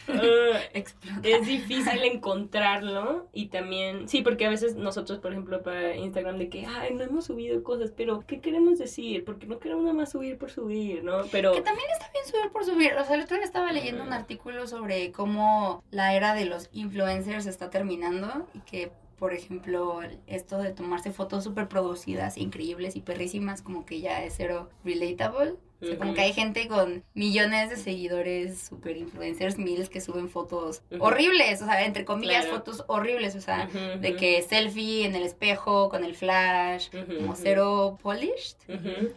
[1.23, 6.49] Es difícil encontrarlo y también, sí, porque a veces nosotros, por ejemplo, para Instagram, de
[6.49, 9.23] que, ay, no hemos subido cosas, pero ¿qué queremos decir?
[9.25, 11.23] Porque no queremos nada más subir por subir, ¿no?
[11.31, 11.53] Pero...
[11.53, 12.93] Que también está bien subir por subir.
[12.93, 16.69] O sea, el otro día estaba leyendo un artículo sobre cómo la era de los
[16.71, 23.01] influencers está terminando y que, por ejemplo, esto de tomarse fotos súper producidas, increíbles y
[23.01, 25.55] perrísimas, como que ya es cero relatable.
[25.79, 26.15] O sea, como Ujú.
[26.15, 31.03] que hay gente con millones de seguidores, super influencers, miles que suben fotos Ujú.
[31.03, 32.57] horribles, o sea, entre comillas, Claro.
[32.57, 34.17] fotos horribles, o sea, Ujú, de ujú.
[34.17, 38.57] que selfie en el espejo, con el flash, como cero polished.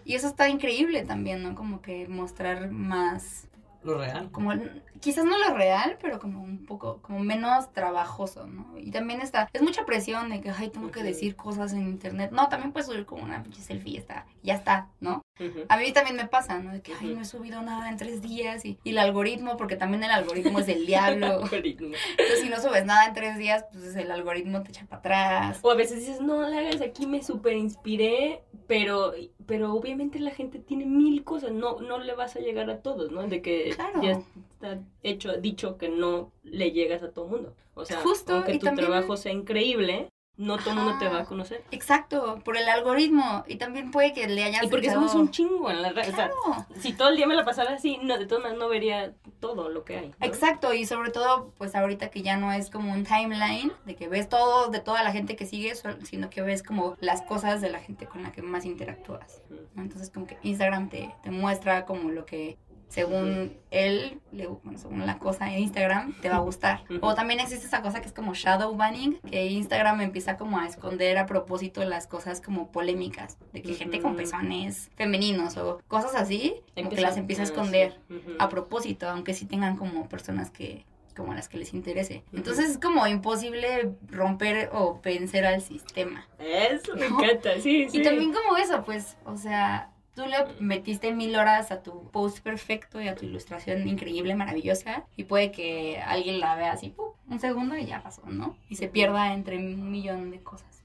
[0.04, 1.54] Y eso está increíble también, ¿no?
[1.54, 3.48] Como que mostrar más,
[3.82, 4.30] Lo real.
[4.30, 4.52] como
[5.00, 8.76] quizás no lo real, pero como un poco, como menos trabajoso, ¿no?
[8.78, 12.30] Y también está, es mucha presión de que, ay, tengo que decir cosas en internet.
[12.32, 15.22] No, también puedes subir como una pinche selfie y está, ya está, ¿no?
[15.70, 16.72] A mí también me pasa, ¿no?
[16.72, 19.76] De que, ay, no he subido nada en tres días y, y el algoritmo, porque
[19.76, 21.40] también el algoritmo es el diablo.
[21.52, 25.60] Entonces, si no subes nada en tres días, pues el algoritmo te echa para atrás.
[25.62, 29.12] O a veces dices, no la hagas aquí, me super inspiré, pero,
[29.46, 33.10] pero obviamente la gente tiene mil cosas, no, no le vas a llegar a todos,
[33.10, 33.26] ¿no?
[33.26, 34.00] De que Claro.
[34.00, 34.12] ya
[34.52, 37.52] está hecho, dicho que no le llegas a todo mundo.
[37.74, 40.08] O sea, Justo, aunque tu también- trabajo sea increíble,
[40.40, 41.62] no todo el mundo te va a conocer.
[41.70, 43.44] Exacto, por el algoritmo.
[43.46, 46.08] Y también puede que le hayas Y porque somos un chingo en la red.
[46.08, 46.66] O sea, Claro.
[46.80, 49.68] si todo el día me la pasara así, no, de todas maneras no vería todo
[49.68, 50.08] lo que hay.
[50.08, 50.26] ¿no?
[50.26, 54.08] Exacto, y sobre todo, pues ahorita que ya no es como un timeline, de que
[54.08, 57.68] ves todo de toda la gente que sigues, sino que ves como las cosas de
[57.70, 59.42] la gente con la que más interactúas.
[59.74, 59.82] ¿no?
[59.82, 62.56] Entonces, como que Instagram te, te muestra como lo que,
[62.90, 64.20] según él,
[64.62, 66.82] bueno, según la cosa en Instagram, te va a gustar.
[67.02, 70.66] O también existe esa cosa que es como shadow banning, que Instagram empieza como a
[70.66, 76.14] esconder a propósito las cosas como polémicas, de que gente con pezones femeninos o cosas
[76.14, 77.98] así, como que las empieza a esconder
[78.38, 80.84] a propósito, aunque sí tengan como personas que
[81.16, 82.24] como las que les interese.
[82.32, 86.26] Entonces es como imposible romper o vencer al sistema.
[86.38, 87.22] Eso me ¿No?
[87.22, 87.98] encanta, sí, sí.
[87.98, 92.40] Y también como eso, pues, o sea, tú le metiste mil horas a tu post
[92.40, 97.10] perfecto y a tu ilustración increíble, maravillosa, y puede que alguien la vea así, ¡pum!
[97.28, 98.56] un segundo y ya pasó, ¿no?
[98.68, 100.82] Y se pierda entre un millón de cosas.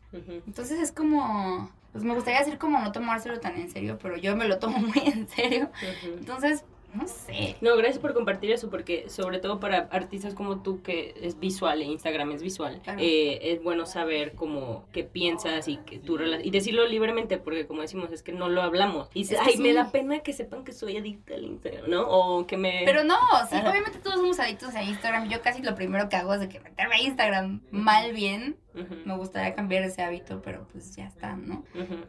[0.48, 4.36] Entonces es como, pues me gustaría decir como no tomárselo tan en serio, pero yo
[4.36, 5.70] me lo tomo muy en serio.
[6.04, 6.64] Entonces,
[6.96, 7.56] no sé.
[7.62, 11.82] No, gracias por compartir eso, porque sobre todo para artistas como tú, que es visual,
[11.82, 13.00] e Instagram es visual, Claro.
[13.02, 17.82] eh, es bueno saber cómo qué piensas y que tu y decirlo libremente, porque como
[17.82, 19.10] decimos, es que no lo hablamos.
[19.14, 21.90] Y dices, Es que ay, me da pena que sepan que soy adicta al Instagram,
[21.90, 22.08] ¿no?
[22.08, 22.84] O que me...
[22.86, 23.16] Pero no,
[23.50, 23.70] sí, Ajá.
[23.70, 25.30] obviamente todos somos adictos a Instagram.
[25.30, 28.58] Yo casi lo primero que hago es de que meterme a Instagram mal bien.
[29.06, 31.64] Me gustaría cambiar ese hábito, pero pues ya está, ¿no?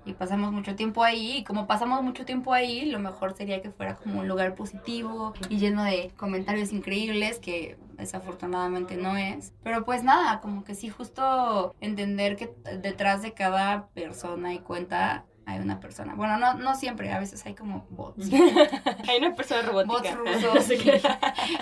[0.04, 3.70] Y pasamos mucho tiempo ahí, y como pasamos mucho tiempo ahí, lo mejor sería que
[3.70, 9.52] fuera como un lugar positivo y lleno de comentarios increíbles, que desafortunadamente no es.
[9.62, 15.24] Pero pues nada, como que sí, justo entender que detrás de cada persona y cuenta
[15.46, 16.14] hay una persona.
[16.14, 18.28] Bueno, no, no siempre, a veces hay como bots.
[19.08, 20.16] Hay una persona robótica.
[20.16, 20.70] bots No rusos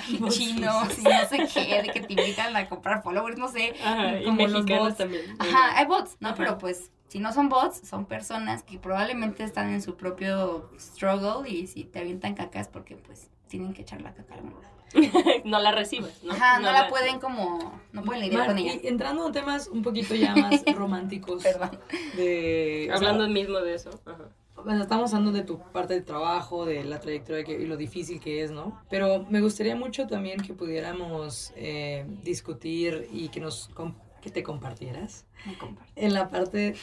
[0.09, 3.49] y Bots chinos y no sé qué, de que te invitan a comprar followers, no
[3.49, 3.75] sé.
[3.85, 4.97] Ajá, y como los mexicanos bots.
[4.97, 5.23] también.
[5.38, 6.29] Ajá, hay bots, ¿no?
[6.29, 6.37] Ajá.
[6.38, 11.49] Pero pues, si no son bots, son personas que probablemente están en su propio struggle
[11.49, 14.74] y si te avientan cacas porque pues tienen que echar la caca a lado.
[15.44, 16.33] no la recibes, ¿no?
[16.33, 18.74] Ajá, no, la pueden como, no pueden lidiar Mar, con ella.
[18.83, 21.42] y entrando en temas un poquito ya más románticos.
[21.42, 21.78] Perdón.
[22.16, 23.90] De, o sea, Hablando mismo de eso.
[24.07, 24.28] Ajá.
[24.64, 28.20] Bueno, estamos hablando de tu parte del trabajo, de la trayectoria que- y lo difícil
[28.20, 28.80] que es, ¿no?
[28.88, 33.68] Pero me gustaría mucho también que pudiéramos eh, discutir y que nos
[34.22, 35.92] que te compartieras Me comparto.
[35.96, 36.76] en la parte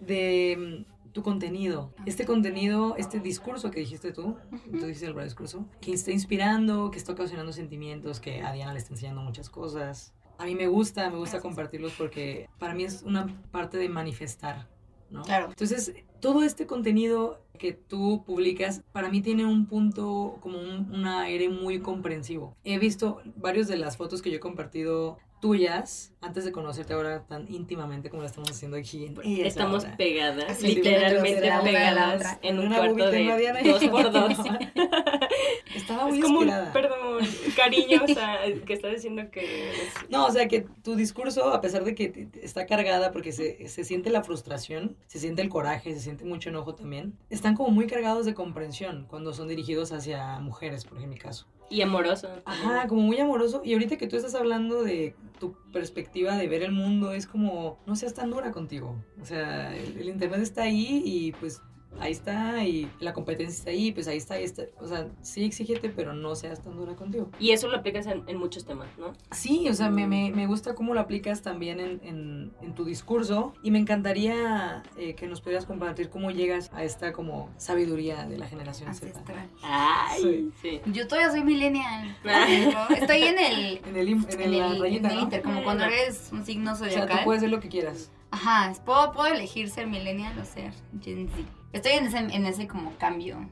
[0.00, 1.94] de tu contenido.
[2.04, 4.36] Este contenido, este discurso que dijiste tú,
[4.70, 8.80] tú dijiste el discurso, que está inspirando, que está ocasionando sentimientos, que a Diana le
[8.80, 10.12] está enseñando muchas cosas.
[10.38, 14.68] A mí me gusta, me gusta compartirlos porque para mí es una parte de manifestar
[15.10, 15.22] ¿no?
[15.22, 15.46] Claro.
[15.50, 21.06] Entonces, todo este contenido que tú publicas, para mí tiene un punto, como un, un
[21.06, 22.56] aire muy comprensivo.
[22.64, 27.26] He visto varios de las fotos que yo he compartido tuyas, antes de conocerte ahora
[27.26, 29.04] tan íntimamente como lo estamos haciendo aquí.
[29.04, 34.38] en Estamos pegadas, Así, literalmente pegadas en un cuarto de dos por dos.
[35.76, 36.72] Estaba muy es como un, inspirada.
[36.72, 37.18] perdón,
[37.56, 39.70] cariño, o sea, que está diciendo que...
[40.08, 43.84] No, o sea que tu discurso, a pesar de que está cargada porque se, se
[43.84, 47.86] siente la frustración, se siente el coraje, se siente mucho enojo también, están como muy
[47.86, 51.46] cargados de comprensión cuando son dirigidos hacia mujeres, por ejemplo, en mi caso.
[51.70, 52.28] Y amoroso.
[52.44, 53.62] Ajá, como muy amoroso.
[53.64, 57.78] Y ahorita que tú estás hablando de tu perspectiva de ver el mundo, es como,
[57.86, 59.02] no seas tan dura contigo.
[59.20, 61.60] O sea, el, el internet está ahí y pues
[62.00, 64.64] ahí está y la competencia está ahí, pues ahí está, ahí está.
[64.80, 67.30] O sea, sí exígete, pero no seas tan dura contigo.
[67.38, 69.12] Y eso lo aplicas en, en muchos temas, ¿no?
[69.32, 72.84] Sí, o sea, me, me, me gusta cómo lo aplicas también en, en, en tu
[72.84, 78.26] discurso y me encantaría eh, que nos pudieras compartir cómo llegas a esta como sabiduría
[78.26, 79.20] de la generación Z.
[79.62, 80.50] Ay, Sí.
[80.62, 80.80] sí.
[80.92, 82.16] Yo todavía soy millennial.
[82.24, 82.88] Ah.
[82.96, 85.22] Estoy en el, En el, en en el- la rayita, en el ¿no?
[85.22, 87.24] inter, como cuando eres un signo O sea, tú zodiacal.
[87.24, 88.10] puedes hacer lo que quieras.
[88.30, 91.42] Ajá, puedo, puedo elegir ser millennial o ser Gen Z.
[91.74, 93.48] Estoy en ese, en ese como cambio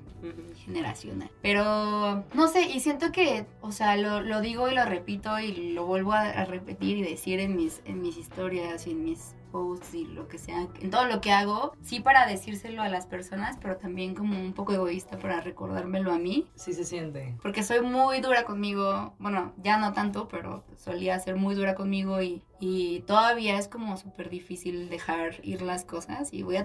[0.64, 1.28] generacional.
[1.42, 5.72] Pero no sé, y siento que, o sea, lo, lo digo y lo repito y
[5.72, 9.34] lo vuelvo a, a repetir y decir en mis, en mis historias y en mis
[9.50, 13.06] posts y lo que sea, en todo lo que hago, sí para decírselo a las
[13.06, 16.46] personas, pero también como un poco egoísta para recordármelo a mí.
[16.54, 17.36] Sí se siente.
[17.42, 22.22] Porque soy muy dura conmigo, bueno, ya no tanto, pero solía ser muy dura conmigo
[22.22, 26.64] y, y todavía es como súper difícil dejar ir las cosas y voy a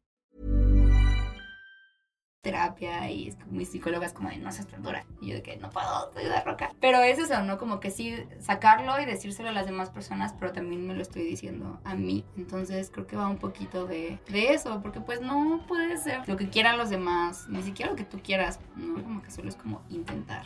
[2.41, 5.05] Terapia y es como mis psicólogas como de no seas tan dura.
[5.21, 6.71] Y yo de que no puedo, soy de roca.
[6.79, 7.57] Pero es eso, ¿no?
[7.57, 11.23] Como que sí sacarlo y decírselo a las demás personas, pero también me lo estoy
[11.23, 12.25] diciendo a mí.
[12.37, 16.35] Entonces creo que va un poquito de, de eso, porque pues no puede ser lo
[16.35, 19.01] que quieran los demás, ni siquiera lo que tú quieras, ¿no?
[19.03, 20.45] Como que solo es como intentar.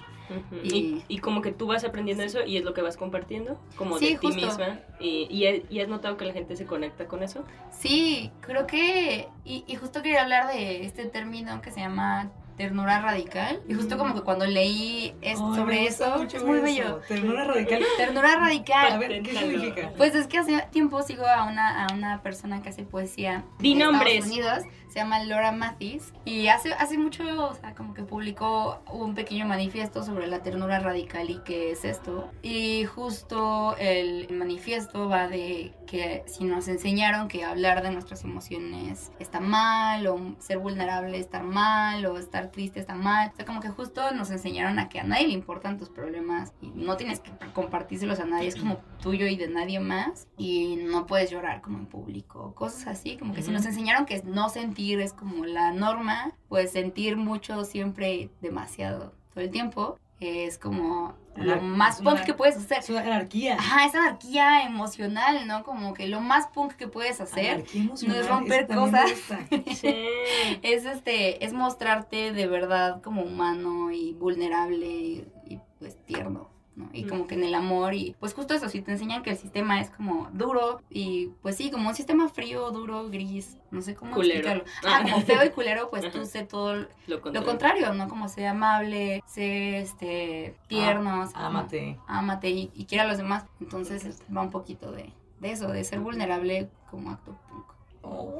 [0.63, 3.59] Y- Y, y como que tú vas aprendiendo eso y es lo que vas compartiendo,
[3.75, 4.79] como Sí, de ti misma.
[4.99, 5.27] Y,
[5.69, 7.45] y, has notado que la gente se conecta con eso.
[7.71, 9.27] Sí, creo que.
[9.43, 13.61] Y, y justo quería hablar de este término que se llama ternura radical.
[13.67, 16.63] Y justo como que cuando leí es- sobre eso, mucho es muy eso.
[16.65, 17.01] bello.
[17.07, 17.83] Ternura radical.
[17.97, 18.93] Ternura radical.
[18.93, 19.91] A ver, ¿qué significa?
[19.97, 23.73] Pues es que hace tiempo sigo a una, a una persona que hace poesía Di
[23.73, 24.25] de nombres.
[24.25, 24.63] Estados Unidos,
[24.95, 29.45] se llama Laura Mathis, y hace, hace mucho, o sea, como que publicó un pequeño
[29.45, 32.31] manifiesto sobre la ternura radical y qué es esto.
[32.41, 39.11] Y justo el manifiesto va de que si nos enseñaron que hablar de nuestras emociones
[39.19, 43.59] está mal, o ser vulnerable está mal, o estar triste está mal, o sea, como
[43.59, 47.19] que justo nos enseñaron a que a nadie le importan tus problemas y no tienes
[47.19, 51.61] que compartírselos a nadie, es como tuyo y de nadie más y no puedes llorar
[51.61, 53.57] como en público, cosas así, como que si Ujú.
[53.57, 59.43] nos enseñaron que no sentir es como la norma, pues sentir mucho siempre demasiado todo
[59.43, 62.79] el tiempo es como lo más es punk que puedes hacer.
[62.79, 63.57] Es una anarquía.
[63.59, 65.63] Ajá, esa anarquía emocional, ¿no?
[65.63, 69.11] Como que lo más punk que puedes hacer no es romper cosas.
[69.51, 76.89] es este, es mostrarte de verdad como humano y vulnerable y, y, pues tierno, ¿no?
[76.91, 79.37] Y como que en el amor y pues justo eso, si te enseñan que el
[79.37, 83.95] sistema es como duro y pues sí, como un sistema frío, duro, gris, no sé
[83.95, 84.49] cómo Culero.
[84.49, 84.63] explicarlo.
[84.85, 86.73] Ah, como feo y culero, pues tú sé todo
[87.07, 87.93] Lo lo contrario.
[87.93, 88.09] ¿no?
[88.09, 91.59] Como sé amable, sé este tierno, sea, como-
[92.07, 92.49] Ámate.
[92.49, 93.45] y, y quiera a los demás.
[93.61, 97.65] Entonces este, va un poquito de, de eso, de ser vulnerable como acto punk.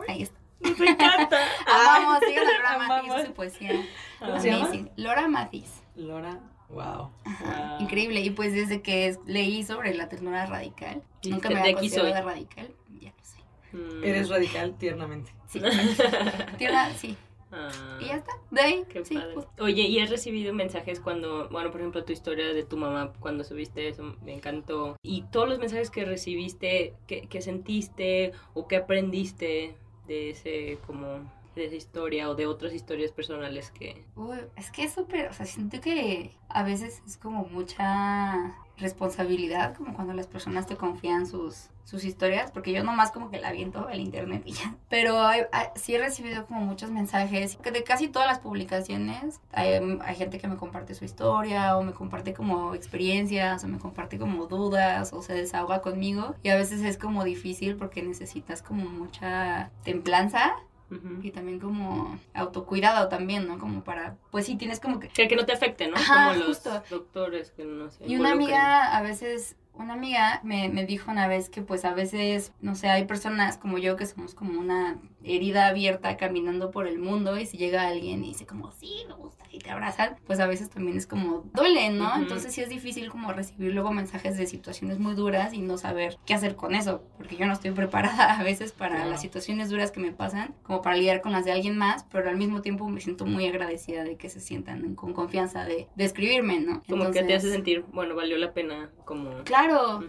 [0.09, 0.37] Ahí está.
[0.59, 1.37] Nos encanta.
[1.67, 3.71] Amamos, sigan a Laura Mathis, su poesía.
[4.19, 4.89] Amazing.
[4.95, 5.81] Laura Mathis.
[5.95, 6.39] Lora,
[6.75, 7.09] wow.
[7.23, 7.81] Ajá, Wow.
[7.81, 8.19] Increíble.
[8.21, 12.13] Y pues desde que es- leí sobre la ternura radical, nunca me "De había considerado
[12.13, 12.23] soy".
[12.23, 13.38] radical, ya lo sé.
[13.75, 14.03] Mm.
[14.03, 15.31] Eres radical tiernamente.
[15.47, 15.59] Sí,
[16.57, 17.15] tierna, sí.
[17.51, 17.69] Ah.
[18.01, 18.33] Y ya está.
[18.51, 19.15] De ahí, Qué sí.
[19.15, 19.33] padre.
[19.35, 23.13] pues, Oye, ¿y has recibido mensajes cuando, bueno, por ejemplo, tu historia de tu mamá
[23.19, 24.97] cuando subiste eso me encantó?
[25.03, 29.75] Y todos los mensajes que recibiste, que, que sentiste o que aprendiste
[30.07, 34.05] de ese como de esa historia o de otras historias personales que...
[34.15, 39.75] Uy, es que es súper, o sea, siento que a veces es como mucha responsabilidad,
[39.75, 43.49] como cuando las personas te confían sus, sus historias, porque yo nomás como que la
[43.49, 44.75] aviento al internet y ya.
[44.89, 45.17] Pero
[45.75, 50.39] sí he recibido como muchos mensajes, que de casi todas las publicaciones hay, hay, gente
[50.39, 55.13] que me comparte su historia o me comparte como experiencias o me comparte como dudas
[55.13, 60.55] o se desahoga conmigo y a veces es como difícil porque necesitas como mucha templanza
[61.21, 63.57] y también como autocuidado también, ¿no?
[63.57, 65.07] Como para, pues sí, tienes como que...
[65.09, 65.95] Que, no te afecte, ¿no?
[65.95, 68.05] como los doctores que no sé.
[68.07, 71.93] Y una amiga a veces una amiga me, me, dijo una vez que pues a
[71.93, 76.88] veces, no sé, hay personas como yo que somos como una herida abierta caminando por
[76.88, 80.17] el mundo y si llega alguien y dice como, sí, me gusta y te abrazan,
[80.27, 82.15] pues a veces también es como duele, ¿no?
[82.15, 86.17] Entonces sí es difícil como recibir luego mensajes de situaciones muy duras y no saber
[86.25, 89.91] qué hacer con eso, porque yo no estoy preparada a veces para las situaciones duras
[89.91, 92.88] que me pasan, como para lidiar con las de alguien más, pero al mismo tiempo
[92.89, 96.83] me siento muy agradecida de que se sientan con confianza de, de escribirme, ¿no?
[96.88, 99.43] Como que te hace sentir, bueno, valió la pena como...
[99.43, 99.64] Claro,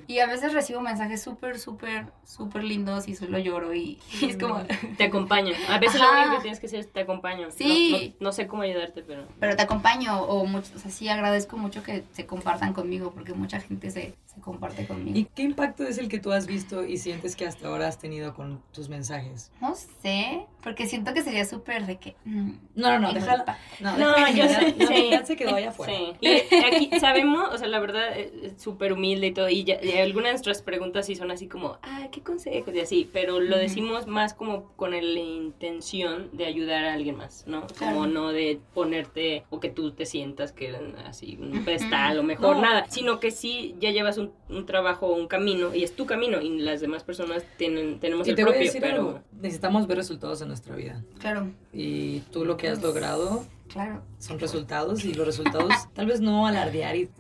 [0.06, 4.62] y a veces recibo mensajes súper, súper, súper lindos y solo lloro y, es como...
[4.96, 5.54] Te acompaño.
[5.68, 7.50] A veces lo único que tienes que hacer es te acompaño.
[7.50, 8.14] Sí.
[8.20, 11.56] no, no sé cómo ayudarte, pero pero te acompaño o mucho, o sea, sí agradezco
[11.56, 15.16] mucho que se compartan conmigo porque mucha gente se, se comparte conmigo.
[15.18, 17.98] ¿Y qué impacto es el que tú has visto y sientes que hasta ahora has
[17.98, 19.50] tenido con tus mensajes?
[19.60, 22.16] No sé, porque siento que sería súper de que...
[22.24, 23.56] Mm, no, no, no, déjala.
[23.78, 24.74] No, no yo sé.
[24.88, 25.10] Sí.
[25.22, 25.92] se quedó allá afuera.
[25.92, 26.16] Sí.
[26.20, 30.24] Y aquí sabemos, o sea, la verdad, es súper humilde y todo, y, ya, algunas
[30.24, 32.74] de nuestras preguntas sí son así como, ah, ¿qué consejos?
[32.74, 37.44] Y así, pero lo decimos más como con la intención de ayudar a alguien más,
[37.46, 37.64] ¿no?
[37.78, 40.76] Como no de ponerte o que tú te sientas que
[41.06, 45.28] así un pedestal o mejor nada, sino que sí ya llevas un, un, trabajo, un
[45.28, 49.22] camino y es tu camino y las demás personas tienen, tenemos el propio, pero...
[49.40, 51.02] Necesitamos ver resultados en nuestra vida.
[51.18, 51.50] Claro.
[51.72, 54.02] Y tú lo que has logrado Claro.
[54.18, 57.10] Son resultados y los resultados, tal vez no alardear y,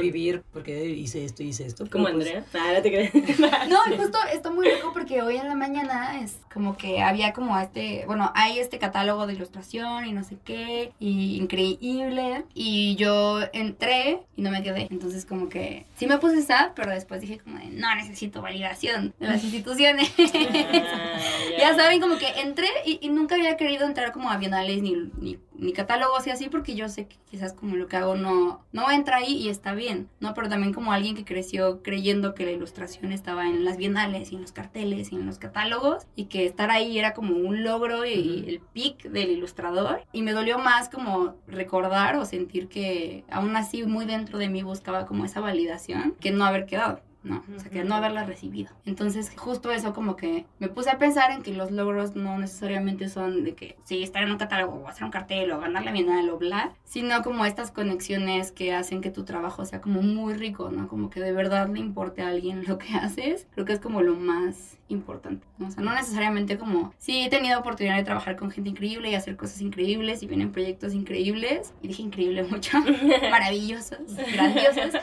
[0.00, 1.88] vivir porque hice esto, hice esto.
[1.90, 2.44] Como pues Andrea.
[2.54, 7.32] Ah, no, justo está muy rico porque hoy en la mañana es como que había
[7.32, 12.44] como este, bueno, hay este catálogo de ilustración y no sé qué, y increíble.
[12.54, 14.88] Y yo entré y no me quedé.
[14.90, 19.14] Entonces como que sí me puse sad, pero después dije como de, no necesito validación
[19.18, 20.12] de las instituciones.
[20.18, 21.18] Ah,
[21.58, 25.38] ya saben, como que entré y, nunca había querido entrar como a bienales ni, ni
[25.64, 28.90] mi catálogo así así porque yo sé que quizás como lo que hago no, no
[28.90, 30.34] entra ahí y está bien, ¿no?
[30.34, 34.36] Pero también como alguien que creció creyendo que la ilustración estaba en las bienales y
[34.36, 38.04] en los carteles y en los catálogos y que estar ahí era como un logro
[38.04, 43.56] y el pic del ilustrador y me dolió más como recordar o sentir que aún
[43.56, 47.00] así muy dentro de mí buscaba como esa validación que no haber quedado.
[47.24, 47.42] ¿No?
[47.54, 48.70] O sea, que no haberla recibido.
[48.84, 53.08] Entonces, justo eso como que me puse a pensar en que los logros no necesariamente
[53.08, 55.92] son de que, sí, estar en un catálogo o hacer un cartel o ganar la
[55.92, 60.34] bienal o bla, sino como estas conexiones que hacen que tu trabajo sea como muy
[60.34, 60.88] rico, ¿no?
[60.88, 63.46] Como que de verdad le importe a alguien lo que haces.
[63.54, 65.46] Creo que es como lo más importante.
[65.60, 69.14] O sea, no necesariamente como, sí, he tenido oportunidad de trabajar con gente increíble y
[69.14, 72.78] hacer cosas increíbles y vienen proyectos increíbles, y dije increíble mucho,
[73.30, 75.00] maravillosos, grandiosos,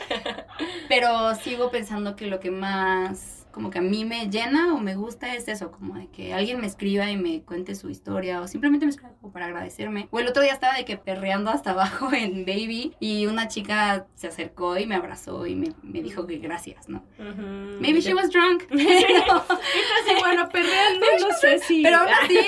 [0.88, 4.94] pero sigo pensando que lo que más como que a mí me llena o me
[4.94, 8.48] gusta es eso, como de que alguien me escriba y me cuente su historia o
[8.48, 10.08] simplemente me escriba como para agradecerme.
[10.10, 14.06] O el otro día estaba de que perreando hasta abajo en Baby y una chica
[14.14, 17.04] se acercó y me abrazó y me, me dijo que gracias, ¿no?
[17.18, 18.64] Maybe she was drunk.
[18.70, 21.82] Entonces, bueno, perreando, no sé si...
[21.82, 22.38] Pero aún así,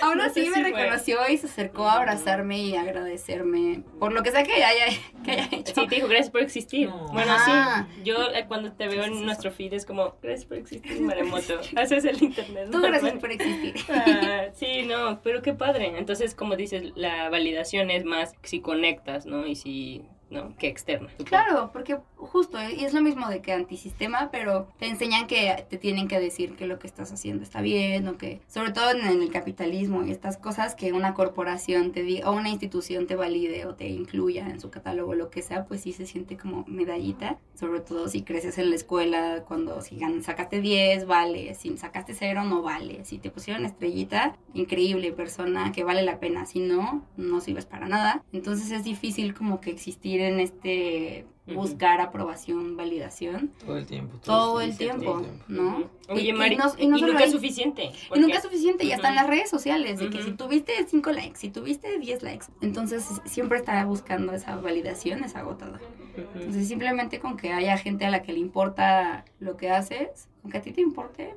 [0.00, 4.44] aún así me reconoció y se acercó a abrazarme y agradecerme por lo que sea
[4.44, 4.86] que haya,
[5.24, 5.74] que haya hecho.
[5.74, 6.88] Sí, te dijo gracias por existir.
[7.12, 11.00] Bueno, sí, yo eh, cuando te veo en nuestro feed es como gracias por existir,
[11.00, 11.60] Maremoto.
[11.76, 12.68] Haces el internet.
[12.70, 13.74] Tú gracias por existir.
[13.88, 15.98] Ah, sí, no, pero qué padre.
[15.98, 19.46] Entonces, como dices, la validación es más si conectas, ¿no?
[19.46, 20.56] Y si ¿no?
[20.56, 21.08] que externa.
[21.24, 25.66] Claro, porque justo, eh, y es lo mismo de que antisistema, pero te enseñan que
[25.68, 28.90] te tienen que decir que lo que estás haciendo está bien, o que, sobre todo
[28.90, 33.16] en el capitalismo y estas cosas, que una corporación te diga, o una institución te
[33.16, 36.64] valide o te incluya en su catálogo, lo que sea, pues sí se siente como
[36.66, 42.14] medallita, sobre todo si creces en la escuela, cuando si sacaste 10, vale, si sacaste
[42.14, 47.04] 0, no vale, si te pusieron estrellita, increíble persona, que vale la pena, si no,
[47.16, 48.24] no sirves para nada.
[48.32, 53.50] Entonces es difícil como que existir en este buscar aprobación, validación.
[53.64, 54.16] Todo el tiempo.
[54.24, 55.42] Todo el tiempo, todo el tiempo.
[55.48, 55.80] ¿no?
[55.80, 57.90] Y- Oye, y Mari, no- y, no nunca es suficiente.
[58.14, 59.22] Y nunca es suficiente, ya está en Ujú.
[59.22, 63.58] las redes sociales, de que si tuviste 5 likes, si tuviste 10 likes, entonces siempre
[63.58, 65.80] está buscando esa validación, es agotador.
[66.16, 66.22] Ujú.
[66.38, 70.50] Entonces simplemente con que haya gente a la que le importa lo que haces, con
[70.52, 71.34] que a ti te importe,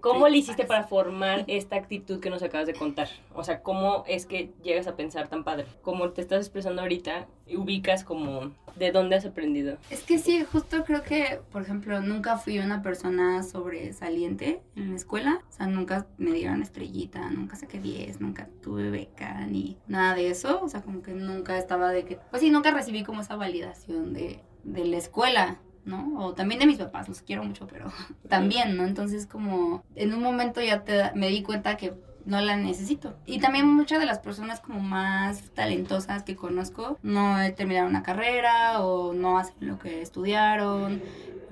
[0.00, 3.08] ¿Cómo le hiciste para formar esta actitud que nos acabas de contar?
[3.34, 5.66] O sea, ¿cómo es que llegas a pensar tan padre?
[5.82, 9.78] Como te estás expresando ahorita, ubicas como de dónde has aprendido.
[9.90, 14.96] Es que sí, justo creo que, por ejemplo, nunca fui una persona sobresaliente en la
[14.96, 15.40] escuela.
[15.48, 20.30] O sea, nunca me dieron estrellita, nunca saqué 10, nunca tuve beca, ni nada de
[20.30, 20.60] eso.
[20.62, 22.18] O sea, como que nunca estaba de que...
[22.30, 25.58] Pues sí, nunca recibí como esa validación de, de la escuela.
[25.84, 26.24] ¿No?
[26.24, 27.92] O también de mis papás, los quiero mucho, pero
[28.28, 28.84] también, ¿no?
[28.84, 33.14] Entonces como en un momento ya te, me di cuenta que no la necesito.
[33.26, 38.80] Y también muchas de las personas como más talentosas que conozco no terminaron una carrera
[38.82, 41.02] o no hacen lo que estudiaron.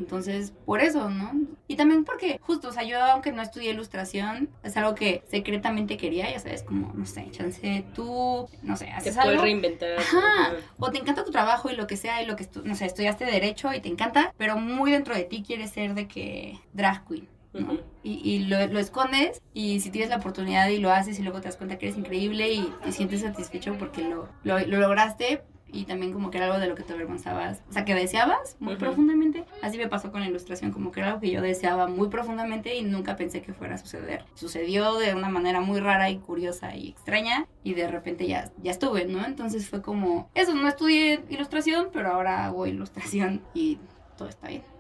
[0.03, 1.33] Entonces, por eso, ¿no?
[1.69, 5.97] Y también porque, justo, o sea, yo aunque no estudié ilustración, es algo que secretamente
[5.97, 9.43] quería, ya sabes, como, no sé, chance tú, no sé, Te haces puedes algo.
[9.45, 9.99] reinventar.
[9.99, 10.55] Ajá.
[10.79, 13.25] O te encanta tu trabajo y lo que sea, y lo que, no sé, estudiaste
[13.25, 17.29] derecho y te encanta, pero muy dentro de ti quieres ser de que drag queen.
[17.55, 17.61] ¿no?
[17.75, 17.81] Ujú.
[18.03, 21.41] Y, y lo, lo escondes y si tienes la oportunidad y lo haces y luego
[21.41, 25.43] te das cuenta que eres increíble y te sientes satisfecho porque lo, lo, lo lograste
[25.73, 28.57] y también como que era algo de lo que te avergonzabas, o sea, que deseabas
[28.61, 29.45] muy profundamente.
[29.63, 32.77] Así me pasó con la ilustración, como que era algo que yo deseaba muy profundamente
[32.77, 34.25] y nunca pensé que fuera a suceder.
[34.35, 38.71] Sucedió de una manera muy rara y curiosa y extraña y de repente ya, ya
[38.71, 39.25] estuve, ¿no?
[39.25, 43.79] Entonces fue como, eso, no estudié ilustración, pero ahora hago ilustración y
[44.17, 44.72] todo está bien.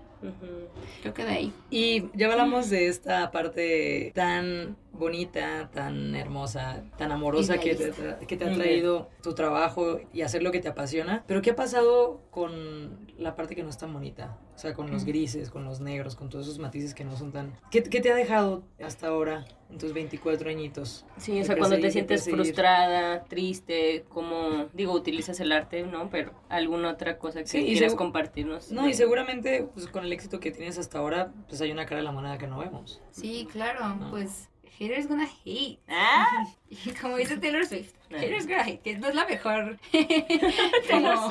[1.00, 1.52] Creo que de ahí.
[1.70, 7.92] Y ya hablamos de esta parte tan bonita, tan hermosa, tan amorosa que te,
[8.26, 11.24] que te ha traído tu trabajo y hacer lo que te apasiona.
[11.26, 14.38] Pero ¿qué ha pasado con la parte que no es tan bonita?
[14.62, 17.32] O sea, con los grises, con los negros, con todos esos matices que no son
[17.32, 17.52] tan...
[17.72, 21.04] ¿Qué, qué te ha dejado hasta ahora en tus 24 añitos?
[21.16, 22.36] Sí, o sea, cuando te sientes perseguir.
[22.44, 26.10] frustrada, triste, como, digo, utilizas el arte, ¿no?
[26.10, 28.70] Pero alguna otra cosa que Sí, quieras compartirnos.
[28.70, 31.96] No, y seguramente pues, con el éxito que tienes hasta ahora, pues hay una cara
[31.96, 33.02] de la moneda que no vemos.
[33.10, 34.10] Sí, claro, No.
[34.12, 34.48] pues
[34.78, 35.78] haters gonna hate.
[35.88, 39.78] Ah, Y como dice Taylor Swift, haters gonna hate, que no es la mejor,
[40.90, 41.28] como,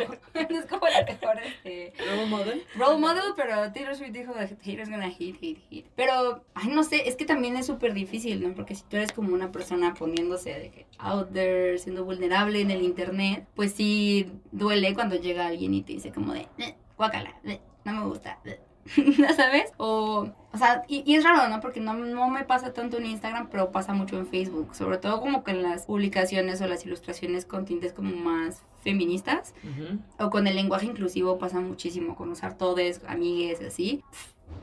[0.50, 2.64] no es como la mejor este, ¿Role model?
[2.76, 5.86] role model, pero Taylor Swift dijo haters gonna hate, hate, hate.
[5.96, 8.54] Pero, ay, no sé, es que también es súper difícil, ¿no?
[8.54, 12.72] Porque si tú eres como una persona poniéndose de que out there, siendo vulnerable en
[12.72, 17.36] el internet, pues sí duele cuando llega alguien y te dice como de, "Eh, guácala,
[17.46, 18.40] eh, no me gusta.
[18.46, 18.60] eh".
[19.18, 19.72] ¿Ya sabes?
[19.78, 21.60] O, o sea, y, y es raro, ¿no?
[21.62, 24.76] Porque no, no me pasa tanto en Instagram, pero pasa mucho en Facebook.
[24.76, 29.54] Sobre todo como que en las publicaciones o las ilustraciones con tintes como más feministas.
[30.20, 32.16] O con el lenguaje inclusivo pasa muchísimo.
[32.16, 34.04] Con usar todes, amigues, así.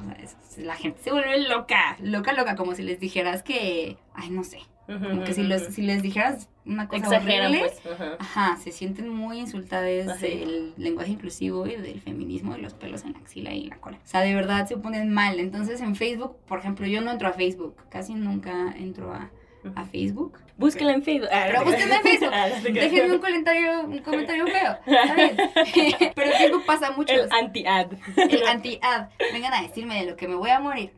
[0.00, 1.96] O sea, es- la gente se vuelve loca.
[2.02, 2.56] Loca, loca.
[2.56, 3.96] Como si les dijeras que...
[4.14, 4.58] Ay, no sé.
[4.88, 7.70] Como que si, los, si les dijeras una cosa Exageran, horrible...
[7.82, 7.94] pues.
[7.94, 8.16] Ajá.
[8.18, 13.12] Ajá, se sienten muy insultadas del lenguaje inclusivo y del feminismo y los pelos en
[13.12, 13.98] la axila y en la cola.
[13.98, 15.40] O sea, de verdad se ponen mal.
[15.40, 17.76] Entonces en Facebook, por ejemplo, yo no entro a Facebook.
[17.90, 19.30] Casi nunca entro a,
[19.74, 20.38] a Facebook.
[20.56, 21.28] Búsquela en Facebook.
[21.30, 22.02] Ah, Pero búsquenme en.
[22.02, 22.30] Facebook.
[22.32, 22.48] Ah.
[22.62, 24.78] Déjenme un comentario, un comentario feo.
[24.86, 25.36] Está bien.
[26.14, 27.12] Pero Facebook pasa mucho.
[27.12, 27.92] El anti-ad.
[28.16, 29.08] El anti-ad.
[29.32, 30.90] Vengan a decirme de lo que me voy a morir.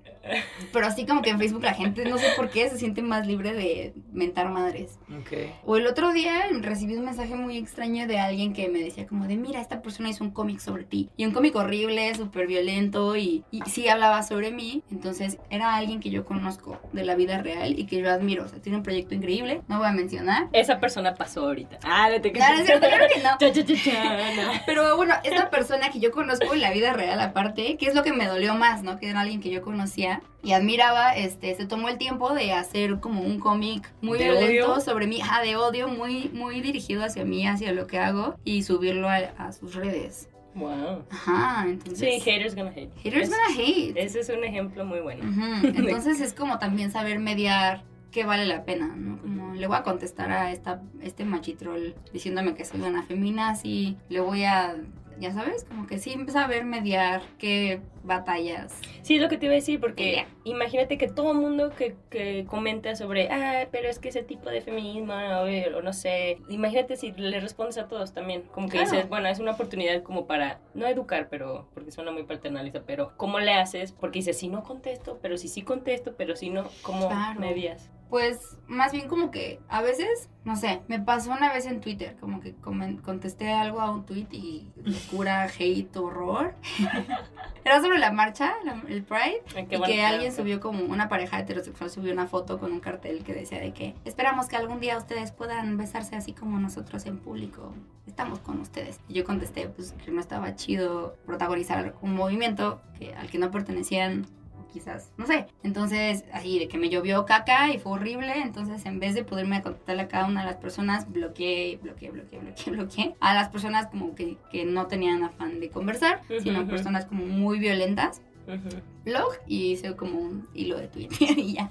[0.72, 3.26] Pero así como que en Facebook la gente, no sé por qué, se siente más
[3.26, 4.98] libre de mentar madres.
[5.20, 5.32] Ok.
[5.64, 9.26] O el otro día recibí un mensaje muy extraño de alguien que me decía como
[9.26, 11.08] de, mira, esta persona hizo un cómic sobre ti.
[11.16, 14.82] Y un cómic horrible, súper violento y, y sí hablaba sobre mí.
[14.90, 18.44] Entonces era alguien que yo conozco de la vida real y que yo admiro.
[18.44, 20.48] O sea, tiene un proyecto increíble, no voy a mencionar.
[20.52, 21.78] Esa persona pasó ahorita.
[21.82, 23.30] Ah, no te Claro, es cierto, claro que no.
[23.38, 24.52] Cha, cha, cha, cha, no.
[24.66, 28.02] Pero bueno, esta persona que yo conozco en la vida real aparte, que es lo
[28.02, 28.98] que me dolió más, ¿no?
[28.98, 30.09] Que era alguien que yo conocía
[30.42, 34.72] y admiraba, este, se tomó el tiempo de hacer como un cómic muy ¿De violento
[34.72, 34.80] odio?
[34.80, 38.62] sobre mí, ah, de odio, muy, muy dirigido hacia mí, hacia lo que hago y
[38.62, 40.28] subirlo a, a sus redes.
[40.54, 41.04] Wow.
[41.10, 42.22] Ajá, entonces...
[42.24, 42.90] Sí, haters gonna hate.
[43.04, 43.92] Haters Es- gonna hate.
[43.96, 45.22] Ese es un ejemplo muy bueno.
[45.28, 49.20] Ujú, Entonces es como también saber mediar qué vale la pena, ¿no?
[49.20, 54.18] Como le voy a contestar a esta, este machitrol diciéndome que soy una feminazi, le
[54.18, 54.74] voy a,
[55.20, 56.16] ya sabes, como que sí
[56.48, 58.72] ver mediar qué batallas.
[59.02, 60.26] Sí, es lo que te iba a decir, porque Pelea.
[60.44, 64.62] imagínate que todo mundo que, que comenta sobre, ah, pero es que ese tipo de
[64.62, 68.90] feminismo, o, o no sé, imagínate si le respondes a todos también, como que Claro.
[68.90, 73.12] dices, bueno, es una oportunidad como para, no educar, pero, porque suena muy paternalista, pero
[73.16, 73.92] ¿cómo le haces?
[73.92, 77.38] Porque dices, si no contesto, pero si sí contesto, pero si no, ¿cómo Claro.
[77.40, 77.90] medias?
[78.10, 82.16] Pues más bien como que a veces, no sé, me pasó una vez en Twitter,
[82.20, 84.68] como que contesté algo a un tweet y
[85.12, 86.54] pura hate, horror.
[87.64, 91.38] Era sobre la marcha, la- el Pride, Ay, y que alguien subió como una pareja
[91.38, 94.96] heterosexual subió una foto con un cartel que decía de que esperamos que algún día
[94.96, 97.74] ustedes puedan besarse así como nosotros en público.
[98.06, 98.98] Estamos con ustedes.
[99.08, 103.50] Y yo contesté pues que no estaba chido protagonizar un movimiento que, al que no
[103.52, 104.26] pertenecían
[104.72, 105.46] quizás, no sé.
[105.62, 108.32] Entonces, así de que me llovió caca y fue horrible.
[108.40, 112.38] Entonces, en vez de poderme contestarle a cada una de las personas, bloqueé, bloqueé, bloqueé,
[112.40, 113.14] bloqueé, bloqueé.
[113.20, 117.58] A las personas como que, que no tenían afán de conversar, sino personas como muy
[117.58, 118.22] violentas.
[118.46, 121.70] Ujú, Blog y hice como un hilo de Twitter y ya.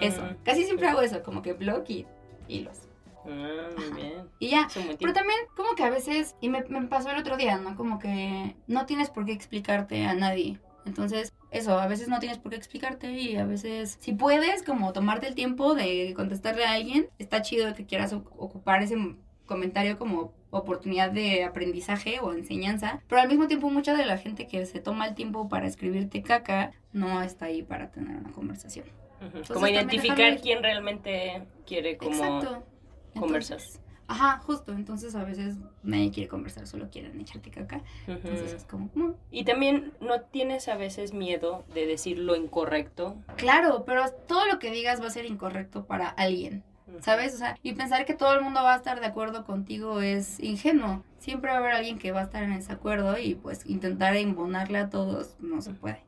[0.00, 0.22] Eso.
[0.44, 2.06] Casi siempre hago eso, como que blog y
[2.48, 2.78] hilos.
[3.24, 4.12] Ah, muy bien.
[4.38, 4.68] Y ya.
[4.98, 7.76] Pero también como que a veces, y me, me pasó el otro día, ¿no?
[7.76, 10.58] Como que no tienes por qué explicarte a nadie.
[10.86, 14.92] Entonces, eso, a veces no tienes por qué explicarte y a veces, si puedes, como
[14.92, 18.96] tomarte el tiempo de contestarle a alguien, está chido que quieras ocupar ese
[19.46, 24.46] comentario como oportunidad de aprendizaje o enseñanza, pero al mismo tiempo mucha de la gente
[24.46, 28.86] que se toma el tiempo para escribirte caca no está ahí para tener una conversación.
[29.48, 32.64] Como identificar quién realmente quiere como Exacto.
[33.18, 33.58] conversar.
[34.10, 34.72] Ajá, justo.
[34.72, 37.80] Entonces a veces nadie quiere conversar, solo quieren echarte caca.
[38.08, 43.16] Entonces es como, mm, Y también no tienes a veces miedo de decir lo incorrecto.
[43.36, 46.64] claro, pero todo lo que digas va a ser incorrecto para alguien.
[47.02, 47.34] ¿Sabes?
[47.34, 50.40] O sea, y pensar que todo el mundo va a estar de acuerdo contigo es
[50.40, 51.04] ingenuo.
[51.18, 54.78] Siempre va a haber alguien que va a estar en desacuerdo y pues intentar embonarle
[54.78, 56.02] a todos no se puede.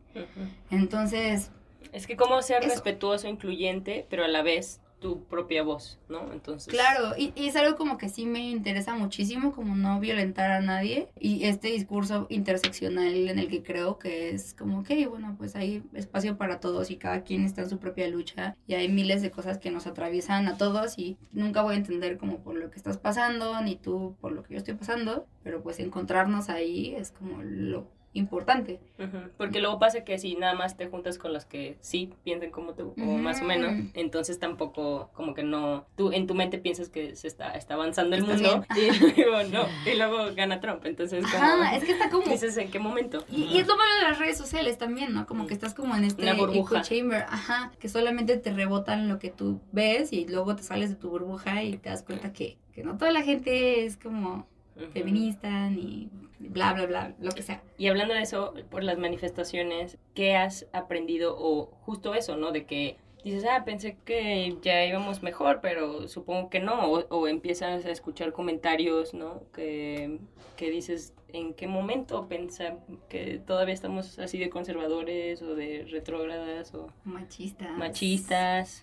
[0.71, 1.53] Entonces,
[1.93, 2.71] Es que como ser Eso.
[2.71, 6.33] respetuoso, incluyente, pero a la vez tu propia voz, ¿no?
[6.33, 6.73] Entonces.
[6.73, 10.61] Claro, y, y es algo como que sí me interesa muchísimo, como no violentar a
[10.61, 11.09] nadie.
[11.19, 15.83] Y este discurso interseccional en el que creo que es como, ok, bueno, pues hay
[15.93, 18.57] espacio para todos y cada quien está en su propia lucha.
[18.67, 22.17] Y hay miles de cosas que nos atraviesan a todos y nunca voy a entender
[22.17, 25.27] como por lo que estás pasando, ni tú por lo que yo estoy pasando.
[25.43, 28.81] Pero pues encontrarnos ahí es como lo importante.
[28.99, 32.51] Ujú, Porque luego pasa que si nada más te juntas con los que sí piensan
[32.51, 36.59] como tú, o más o menos, entonces tampoco, como que no, tú en tu mente
[36.59, 38.91] piensas que se está, está avanzando el mundo y
[39.23, 42.27] luego no, y luego gana Trump, entonces como Ajá, es que está como...
[42.27, 43.25] dices en qué momento.
[43.31, 45.27] Y, y es lo malo de las redes sociales también, ¿no?
[45.27, 46.81] Como que estás como en este Una burbuja.
[46.81, 50.91] echo chamber, ajá, que solamente te rebotan lo que tú ves y luego te sales
[50.91, 54.47] de tu burbuja y te das cuenta que, que no toda la gente es como
[54.93, 56.09] Feminista ni
[56.39, 57.63] bla, bla, bla, lo que sea.
[57.79, 61.37] Y hablando de eso, por las manifestaciones, ¿qué has aprendido?
[61.39, 62.53] O justo eso, ¿no?
[62.53, 66.91] De que dices, ah, pensé que ya íbamos mejor, pero supongo que no.
[66.91, 69.43] O, o empiezas a escuchar comentarios, ¿no?
[69.53, 70.19] Que,
[70.57, 76.75] que dices, ¿en qué momento pensar que todavía estamos así de conservadores o de retrógradas
[76.75, 77.71] o Machistas.
[77.79, 78.83] machistas?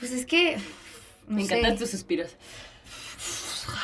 [0.00, 0.56] Pues es que...
[1.28, 1.58] no Me sé.
[1.58, 2.36] encantan tus suspiros.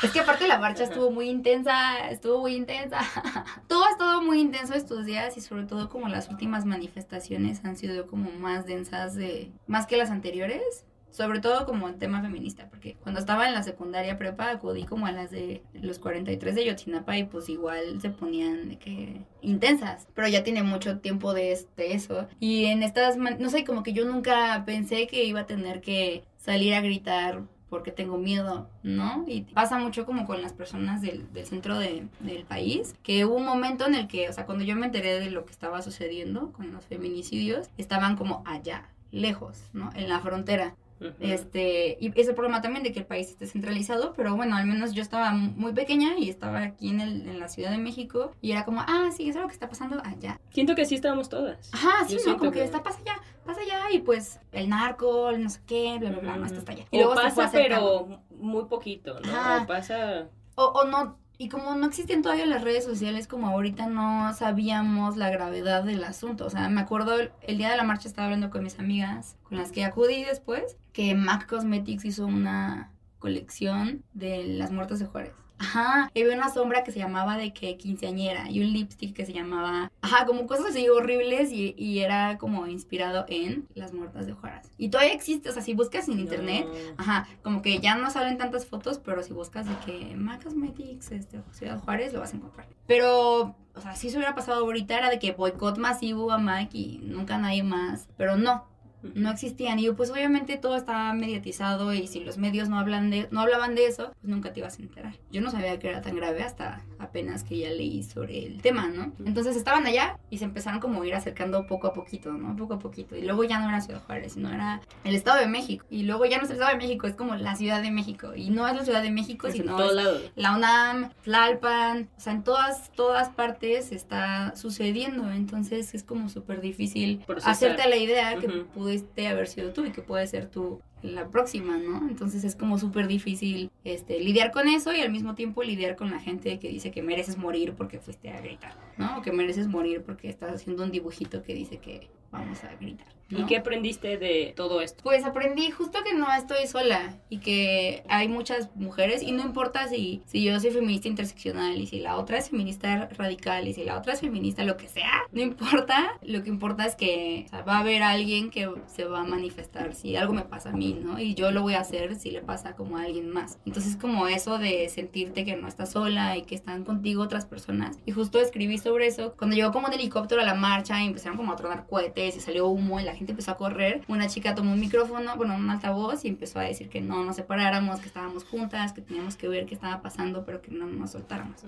[0.03, 3.01] Es que aparte la marcha estuvo muy intensa, estuvo muy intensa.
[3.69, 7.77] Todo ha estado muy intenso estos días y sobre todo como las últimas manifestaciones han
[7.77, 10.85] sido como más densas de más que las anteriores.
[11.11, 15.07] Sobre todo como el tema feminista, porque cuando estaba en la secundaria prepa acudí como
[15.07, 20.27] a las de los 43 de Yotzinapa y pues igual se ponían que intensas, pero
[20.27, 22.27] ya tiene mucho tiempo de, es- de eso.
[22.41, 26.25] Y en estas, no sé, como que yo nunca pensé que iba a tener que
[26.37, 29.25] salir a gritar porque tengo miedo, ¿no?
[29.27, 33.35] Y pasa mucho como con las personas del, del centro de- del país, que hubo
[33.37, 35.83] un momento en el que, o sea, cuando yo me enteré de lo que estaba
[35.83, 39.91] sucediendo con los feminicidios, estaban como allá, lejos, ¿no?
[39.95, 40.75] En la frontera.
[41.21, 44.67] Este, y es el problema también de que el país esté centralizado, pero bueno, al
[44.67, 48.33] menos yo estaba muy pequeña y estaba aquí en, el- en la Ciudad de México
[48.41, 50.41] y era como, ah, sí, eso es lo que está pasando allá.
[50.51, 51.71] Siento que así estábamos todas.
[51.75, 52.39] Ajá, sí, Yo ¿no?
[52.39, 55.61] Como que, que- está, pasa allá, pasa allá y pues el narco, el no sé
[55.67, 56.85] qué, bla, bla, bla, no, está allá.
[56.91, 59.33] Y O luego pasa, pero muy poquito, ¿no?
[59.33, 59.63] Ajá.
[59.63, 60.29] O pasa...
[60.57, 65.17] O, o no, y como no existían todavía las redes sociales, como ahorita no sabíamos
[65.17, 66.47] la gravedad del asunto.
[66.47, 69.37] O sea, me acuerdo el, el día de la marcha estaba hablando con mis amigas,
[69.43, 75.07] con las que acudí después, que MAC Cosmetics hizo una colección de las muertes de
[75.07, 75.33] Juárez.
[75.65, 79.25] Ajá, y había una sombra que se llamaba de que quinceañera y un lipstick que
[79.25, 84.27] se llamaba, ajá, como cosas así horribles y, y era como inspirado en las muertas
[84.27, 84.71] de Juárez.
[84.77, 86.95] Y todavía existe, o sea, si buscas en internet, No.
[86.99, 91.11] Ajá, como que ya no salen tantas fotos, pero si buscas de que MAC Cosmetics,
[91.13, 92.67] este, Ciudad Juárez, lo vas a encontrar.
[92.87, 96.75] Pero, o sea, si eso hubiera pasado ahorita, era de que boicot masivo a MAC
[96.75, 98.09] y nunca nadie más.
[98.17, 98.67] Pero no,
[99.15, 99.79] no existían.
[99.79, 103.75] Y pues obviamente todo estaba mediatizado y si los medios no, hablan de, no hablaban
[103.75, 105.15] de eso, pues nunca te ibas a enterar.
[105.31, 108.89] Yo no sabía que era tan grave hasta apenas que ya leí sobre el tema,
[108.89, 109.13] ¿no?
[109.25, 112.57] Entonces estaban allá y se empezaron como a ir acercando poco a poquito, ¿no?
[112.57, 113.17] Poco a poquito.
[113.17, 115.85] Y luego ya no era Ciudad Juárez, sino era el Estado de México.
[115.91, 118.35] Y luego ya no es el Estado de México, es como la Ciudad de México.
[118.35, 119.95] Y no es la Ciudad de México, Es en sino es
[120.37, 126.61] la UNAM, Tlalpan, o sea, en todas, todas partes está sucediendo, entonces es como súper
[126.61, 127.53] difícil Procesar.
[127.53, 128.67] hacerte la idea que Ujú.
[128.67, 132.09] pudiste haber sido tú y que puede ser tú la próxima, ¿no?
[132.09, 136.11] Entonces es como súper difícil este, lidiar con eso y al mismo tiempo lidiar con
[136.11, 139.19] la gente que dice que mereces morir porque fuiste a gritar, ¿no?
[139.19, 143.07] O que mereces morir porque estás haciendo un dibujito que dice que vamos a gritar.
[143.31, 143.47] ¿Y ¿no?
[143.47, 145.03] qué aprendiste de todo esto?
[145.03, 149.89] Pues aprendí justo que no estoy sola y que hay muchas mujeres y no importa
[149.89, 153.85] si, si yo soy feminista interseccional y si la otra es feminista radical y si
[153.85, 157.49] la otra es feminista lo que sea, no importa, lo que importa es que o
[157.49, 160.73] sea, va a haber alguien que se va a manifestar si algo me pasa a
[160.73, 161.19] mí, ¿no?
[161.19, 163.59] Y yo lo voy a hacer si le pasa como a alguien más.
[163.67, 167.99] Entonces como eso de sentirte que no estás sola y que están contigo otras personas.
[168.07, 171.37] Y justo escribí sobre eso cuando llegó como un helicóptero a la marcha y empezaron
[171.37, 174.03] como a tronar cohetes y salió humo y la gente empezó a correr.
[174.09, 177.37] Una chica tomó un micrófono, bueno, un altavoz y empezó a decir que no nos
[177.37, 181.13] separáramos, que estábamos juntas, que teníamos que ver qué estaba pasando, pero que no nos
[181.13, 181.63] soltáramos.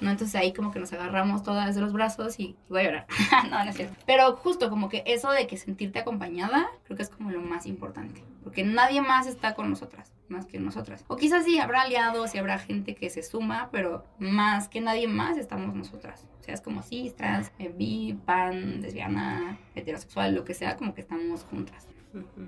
[0.00, 0.10] ¿no?
[0.10, 3.06] Entonces ahí como que nos agarramos todas de los brazos y voy a llorar.
[3.50, 3.96] no, no es cierto.
[4.06, 7.66] Pero justo como que eso de que sentirte acompañada, creo que es como lo más
[7.66, 8.22] importante.
[8.48, 11.04] Porque nadie más está con nosotras, más que nosotras.
[11.06, 15.06] O quizás sí, habrá aliados y habrá gente que se suma, pero más que nadie
[15.06, 16.26] más estamos nosotras.
[16.40, 20.94] O sea, es como cis, trans, eh, bi, pan, lesbiana, heterosexual, lo que sea, como
[20.94, 21.88] que estamos juntas.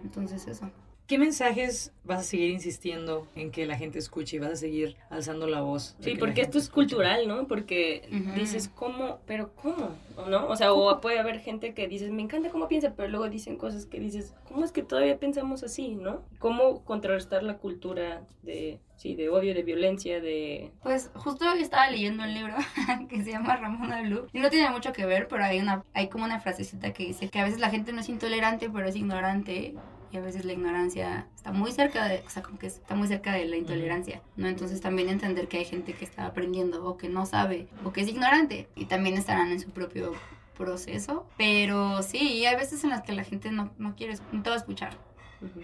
[0.03, 0.71] Entonces eso.
[1.11, 4.97] ¿Qué mensajes vas a seguir insistiendo en que la gente escuche y vas a seguir
[5.09, 5.97] alzando la voz?
[5.99, 6.91] Sí, porque esto es escuche?
[6.95, 7.49] cultural, ¿no?
[7.49, 8.33] Porque Ujú.
[8.37, 9.19] dices, ¿cómo?
[9.27, 9.99] ¿Pero cómo?
[10.17, 10.47] ¿O no?
[10.47, 13.57] O sea, o puede haber gente que dices, me encanta cómo piensa, pero luego dicen
[13.57, 16.23] cosas que dices, ¿cómo es que todavía pensamos así, no?
[16.39, 20.71] ¿Cómo contrarrestar la cultura de, sí, de odio, de violencia, de...
[20.85, 22.55] Pues justo hoy estaba leyendo un libro
[23.09, 26.09] que se llama Ramona Blue y no tiene mucho que ver, pero hay una hay
[26.09, 28.95] como una frasecita que dice que a veces la gente no es intolerante, pero es
[28.95, 29.75] ignorante
[30.13, 33.09] y a veces la ignorancia está muy cerca de, o sea, como que está muy
[33.09, 34.49] cerca de la intolerancia, ¿no?
[34.49, 38.01] Entonces también entender que hay gente que está aprendiendo o que no sabe o que
[38.01, 40.13] es ignorante y también estarán en su propio
[40.57, 44.51] proceso, pero sí, hay veces en las que la gente no, no quiere, no te
[44.51, 44.97] va a escuchar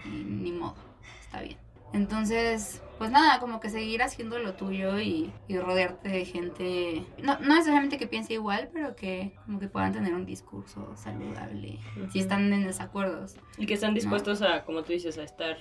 [0.05, 0.75] y ni modo,
[1.21, 1.57] está bien.
[1.93, 7.39] Entonces, pues nada, como que seguir haciendo lo tuyo y, y rodearte de gente, no,
[7.39, 11.79] no necesariamente que piense igual, pero que como que puedan tener un discurso saludable,
[12.11, 13.35] si están en desacuerdos.
[13.57, 15.57] Y que están dispuestos a, como tú dices, a estar.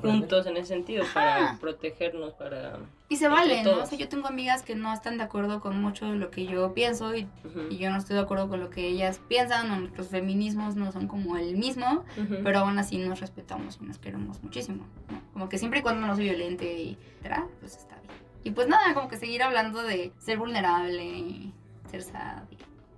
[0.00, 1.58] Juntos en ese sentido, para Ajá.
[1.60, 2.78] protegernos, para...
[3.08, 3.82] Y se vale, ¿no?
[3.82, 6.46] O sea, yo tengo amigas que no están de acuerdo con mucho de lo que
[6.46, 7.28] yo pienso y,
[7.70, 11.08] yo no estoy de acuerdo con lo que ellas piensan o nuestros feminismos no son
[11.08, 12.04] como el mismo,
[12.42, 15.20] pero aún así nos respetamos y nos queremos muchísimo, ¿no?
[15.32, 18.14] Como que siempre y cuando no soy violente y etcétera, pues está bien.
[18.44, 21.52] Y pues nada, como que seguir hablando de ser vulnerable y
[21.90, 22.42] ser sad.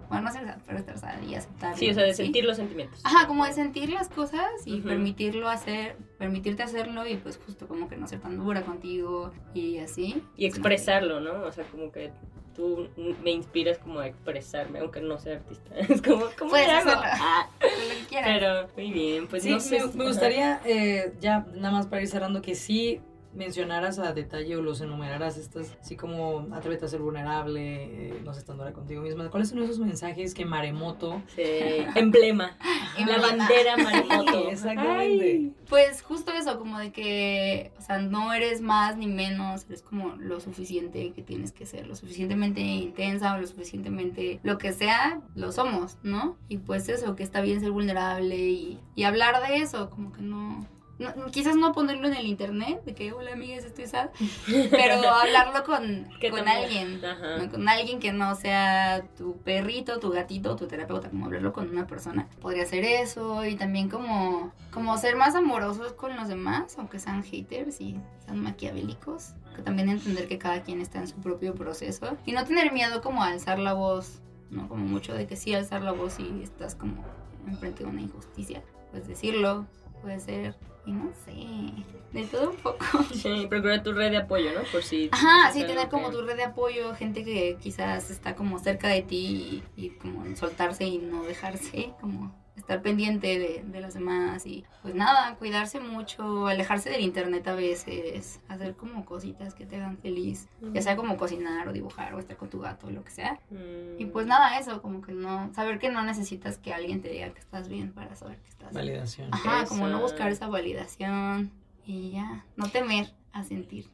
[0.08, 1.76] Bueno, no ser sad, pero estar sad y aceptar.
[1.76, 3.00] Sí, o sea, de sentir los sentimientos.
[3.04, 7.88] Ajá, como de sentir las cosas y permitirlo hacer, permitirte hacerlo y pues justo como
[7.88, 10.22] que no ser tan dura contigo y así.
[10.36, 11.42] Y expresarlo, ¿no?
[11.44, 12.10] O sea, como que
[12.54, 12.88] tú
[13.24, 15.74] me inspiras como a expresarme, aunque no sea artista.
[15.88, 16.90] Es como, ¿cómo Puedes hago?
[17.02, 18.30] Ah, Lo que quieras.
[18.32, 19.80] pero muy bien, pues Sí, no sé.
[19.80, 23.00] me, me gustaría, eh, ya nada más para ir cerrando, que sí
[23.34, 28.32] mencionaras a detalle o los enumeraras estas, así como atrévete a ser vulnerable, eh, no
[28.32, 29.30] sé, estando ahora contigo misma.
[29.30, 31.22] ¿Cuáles son esos mensajes que Maremoto...
[31.34, 31.42] Sí,
[31.94, 32.56] emblema.
[33.06, 34.48] La bandera maremoto.
[34.50, 35.24] Exactamente.
[35.24, 35.54] Ay.
[35.68, 40.14] Pues justo eso, como de que, o sea, no eres más ni menos, eres como
[40.16, 45.20] lo suficiente que tienes que ser, lo suficientemente intensa o lo suficientemente lo que sea,
[45.34, 46.36] lo somos, ¿no?
[46.48, 50.22] Y pues eso, que está bien ser vulnerable y, y hablar de eso, como que
[50.22, 50.66] no,
[50.98, 54.10] no- Quizás no ponerlo en el internet, de que, hola amigas, estoy sad,
[54.70, 57.00] pero hablarlo con, con alguien.
[57.00, 57.50] ¿no?
[57.50, 61.86] con alguien que no sea tu perrito, tu gatito, tu terapeuta, como hablarlo con una
[61.86, 62.28] persona.
[62.40, 67.22] Podría ser eso y también como, como ser más amorosos con los demás, aunque sean
[67.24, 69.34] haters y sean maquiavélicos.
[69.56, 73.00] Que también entender que cada quien está en su propio proceso y no tener miedo
[73.02, 74.20] como a alzar la voz,
[74.50, 74.68] ¿no?
[74.68, 77.04] Como mucho de que sí alzar la voz y estás como
[77.46, 78.62] enfrente de una injusticia.
[78.90, 79.64] Pues decirlo,
[80.02, 80.56] puede ser,
[80.86, 81.32] y no sé,
[82.12, 82.84] de todo un poco.
[83.14, 84.62] Sí, procura tu red de apoyo, ¿no?
[84.70, 85.08] Por si.
[85.12, 88.88] Ajá, sí, tener como que- tu red de apoyo, gente que quizás está como cerca
[88.88, 93.94] de ti y, y como soltarse y no dejarse, como estar pendiente de, de los
[93.94, 99.66] demás y pues nada, cuidarse mucho, alejarse del internet a veces, hacer como cositas que
[99.66, 102.90] te hagan feliz, ya sea como cocinar o dibujar o estar con tu gato o
[102.90, 103.40] lo que sea.
[103.50, 104.00] Mm.
[104.00, 107.30] Y pues nada, eso, como que no, saber que no necesitas que alguien te diga
[107.30, 108.86] que estás bien para saber que estás bien.
[108.86, 109.28] Validación.
[109.32, 111.50] Ajá, como no buscar esa validación
[111.84, 113.88] y ya, no temer a sentir.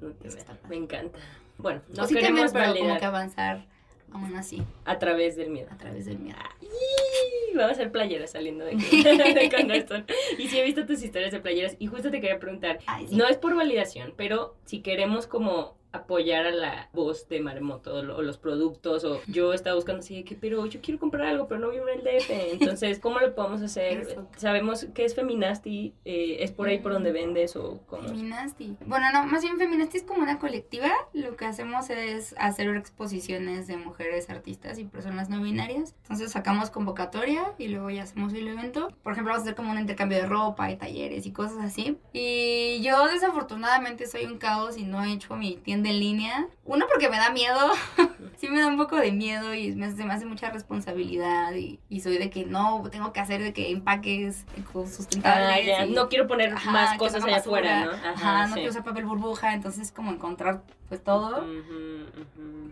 [0.00, 0.42] No te Eso veo.
[0.42, 0.68] está padre.
[0.68, 1.18] Me encanta.
[1.58, 3.66] Bueno, O no sí temer, pero como que avanzar
[4.14, 5.68] aún así, a través del miedo.
[5.70, 6.38] a través del miedo.
[6.62, 10.04] Y Vamos a hacer playeras saliendo de, aquí, de.
[10.38, 13.16] Y sí he visto tus historias de playeras y justo te quería preguntar, Ay, sí.
[13.16, 18.02] no es por validación, pero si queremos como apoyar a la voz de Maremoto o,
[18.02, 21.26] lo- o los productos o yo estaba buscando así de que pero yo quiero comprar
[21.26, 24.00] algo pero no vivo en el DF entonces ¿cómo lo podemos hacer?
[24.00, 24.26] Eso.
[24.36, 28.76] Sabemos que es Feminasti eh, es por ahí por donde vendes o cómo Feminasti.
[28.86, 30.90] Bueno, no, más bien Feminasti es como una colectiva.
[31.12, 35.94] Lo que hacemos es hacer exposiciones de mujeres artistas y personas no binarias.
[36.02, 38.88] Entonces sacamos convocatoria y luego ya hacemos el evento.
[39.02, 41.98] Por ejemplo, vamos a hacer como un intercambio de ropa y talleres y cosas así.
[42.12, 46.48] Y yo desafortunadamente soy un caos y no he hecho mi tienda en línea.
[46.64, 47.58] Uno porque me da miedo.
[48.38, 51.80] sí me da un poco de miedo y me, se me hace mucha responsabilidad y,
[51.88, 54.44] y soy de que no, tengo que hacer de que empaques
[54.86, 55.48] sustentables.
[55.48, 55.86] Ah, ya.
[55.86, 57.90] y- no quiero poner Ajá, más cosas allá afuera ¿no?
[57.92, 58.54] Ajá, no sí.
[58.54, 61.46] quiero usar papel burbuja, entonces como encontrar pues todo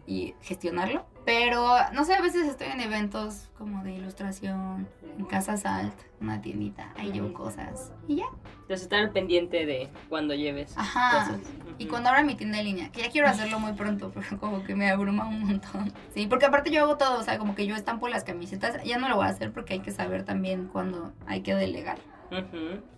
[0.07, 1.07] y gestionarlo.
[1.25, 6.41] Pero no sé, a veces estoy en eventos como de ilustración, en Casa Salt, una
[6.41, 8.27] tiendita, ahí llevo cosas y ya.
[8.63, 11.27] Entonces estar al pendiente de cuando lleves Ajá.
[11.27, 11.41] cosas.
[11.79, 14.65] Y cuando abra mi tienda en línea, que ya quiero hacerlo muy pronto, pero como
[14.65, 15.93] que me abruma un montón.
[16.15, 18.99] Sí, porque aparte yo hago todo, o sea, como que yo estampo las camisetas, ya
[18.99, 21.99] no lo voy a hacer porque hay que saber también cuando hay que delegar.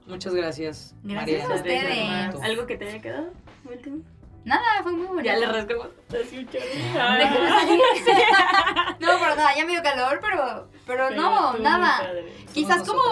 [0.07, 0.95] Muchas gracias.
[1.03, 2.35] Gracias a ustedes.
[2.43, 3.33] ¿Algo que te haya quedado?
[3.65, 4.03] último?
[4.45, 5.25] Nada, fue muy bonito.
[5.25, 6.65] Ya le rascamos así un chorro.
[7.17, 7.81] Déjame salir.
[9.01, 12.03] no, pero nada, ya me dio calor, pero, pero Pero no, nada.
[12.53, 13.03] Quizás como,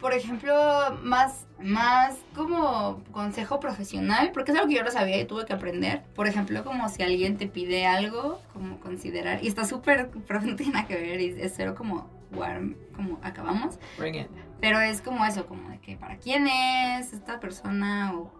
[0.00, 5.26] por ejemplo, más, más como consejo profesional, porque es algo que yo no sabía y
[5.26, 6.02] tuve que aprender.
[6.14, 10.56] Por ejemplo, como si alguien te pide algo, como considerar, y está súper, pero no
[10.56, 13.78] tiene nada que ver, y es cero como warm, como acabamos.
[13.98, 14.28] Bring it.
[14.60, 18.30] Pero es como eso, como de que para quién es esta persona o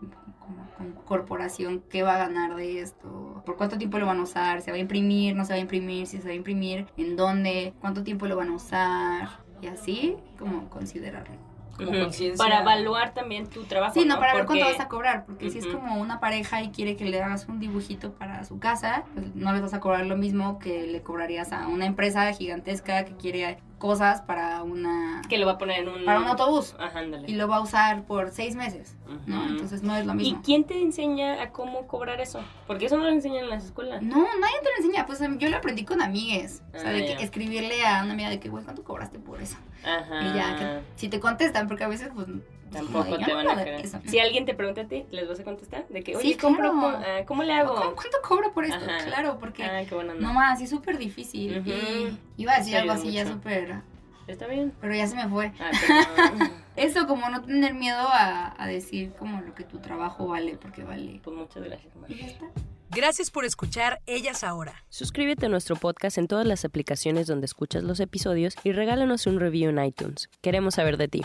[0.51, 4.22] como, como corporación, qué va a ganar de esto, por cuánto tiempo lo van a
[4.22, 6.86] usar, se va a imprimir, no se va a imprimir, si se va a imprimir,
[6.96, 9.28] en dónde, cuánto tiempo lo van a usar
[9.61, 11.34] y así como considerarlo.
[11.76, 11.92] Como.
[12.36, 13.94] Para evaluar también tu trabajo.
[13.94, 16.70] Sí, no, para ver cuánto vas a cobrar, porque si es como una pareja y
[16.70, 20.05] quiere que le hagas un dibujito para su casa, pues no les vas a cobrar
[20.05, 25.39] lo mismo que le cobrarías a una empresa gigantesca que quiere cosas para una Que
[25.39, 26.05] lo va a poner en un...
[26.05, 27.28] para un autobús Ajá, ándale.
[27.28, 29.45] y lo va a usar por seis meses, ¿no?
[29.49, 30.43] Entonces no es lo ¿Y mismo.
[30.45, 32.41] quién te enseña a cómo cobrar eso?
[32.68, 34.03] Porque eso no lo enseñan en las escuelas.
[34.03, 35.07] No, nadie te lo enseña.
[35.07, 36.62] Pues em, yo lo aprendí con amigues.
[36.74, 39.41] O sea, Ah, de que escribirle a una amiga de que, güey, ¿cuánto cobraste por
[39.43, 39.57] eso?
[39.83, 40.20] Ajá.
[40.22, 42.26] Y ya, que si te contestan, porque a veces, pues.
[42.73, 43.81] Tampoco te van a creer.
[43.85, 44.01] eso.
[44.07, 45.87] Si alguien te pregunta a ti, ¿les vas a contestar?
[45.89, 46.81] De que, oye, Sí, compro, claro.
[46.81, 47.75] con- ah, ¿cómo le hago?
[47.75, 48.77] ¿Cómo- ¿Cuánto cobro por esto?
[48.77, 49.05] Ajá.
[49.07, 49.64] Claro, porque.
[49.64, 50.14] Ah, qué buena.
[50.14, 51.59] No más, sí es súper difícil.
[51.59, 51.71] Ujú.
[51.71, 53.81] Y iba a decir algo así ya súper.
[54.27, 54.73] Está bien.
[54.81, 55.53] Pero ya se me fue.
[55.59, 55.71] Ah.
[56.77, 60.85] Eso, como no tener miedo a, a decir como lo que tu trabajo vale, porque
[60.85, 61.21] vale.
[61.23, 62.11] pues muchas gracias, Mar.
[62.11, 62.47] Y ya está.
[62.93, 64.75] Gracias por escuchar Ellas Ahora.
[64.89, 69.39] Suscríbete a nuestro podcast en todas las aplicaciones donde escuchas los episodios y regálanos un
[69.39, 70.29] review en iTunes.
[70.41, 71.25] Queremos saber de ti.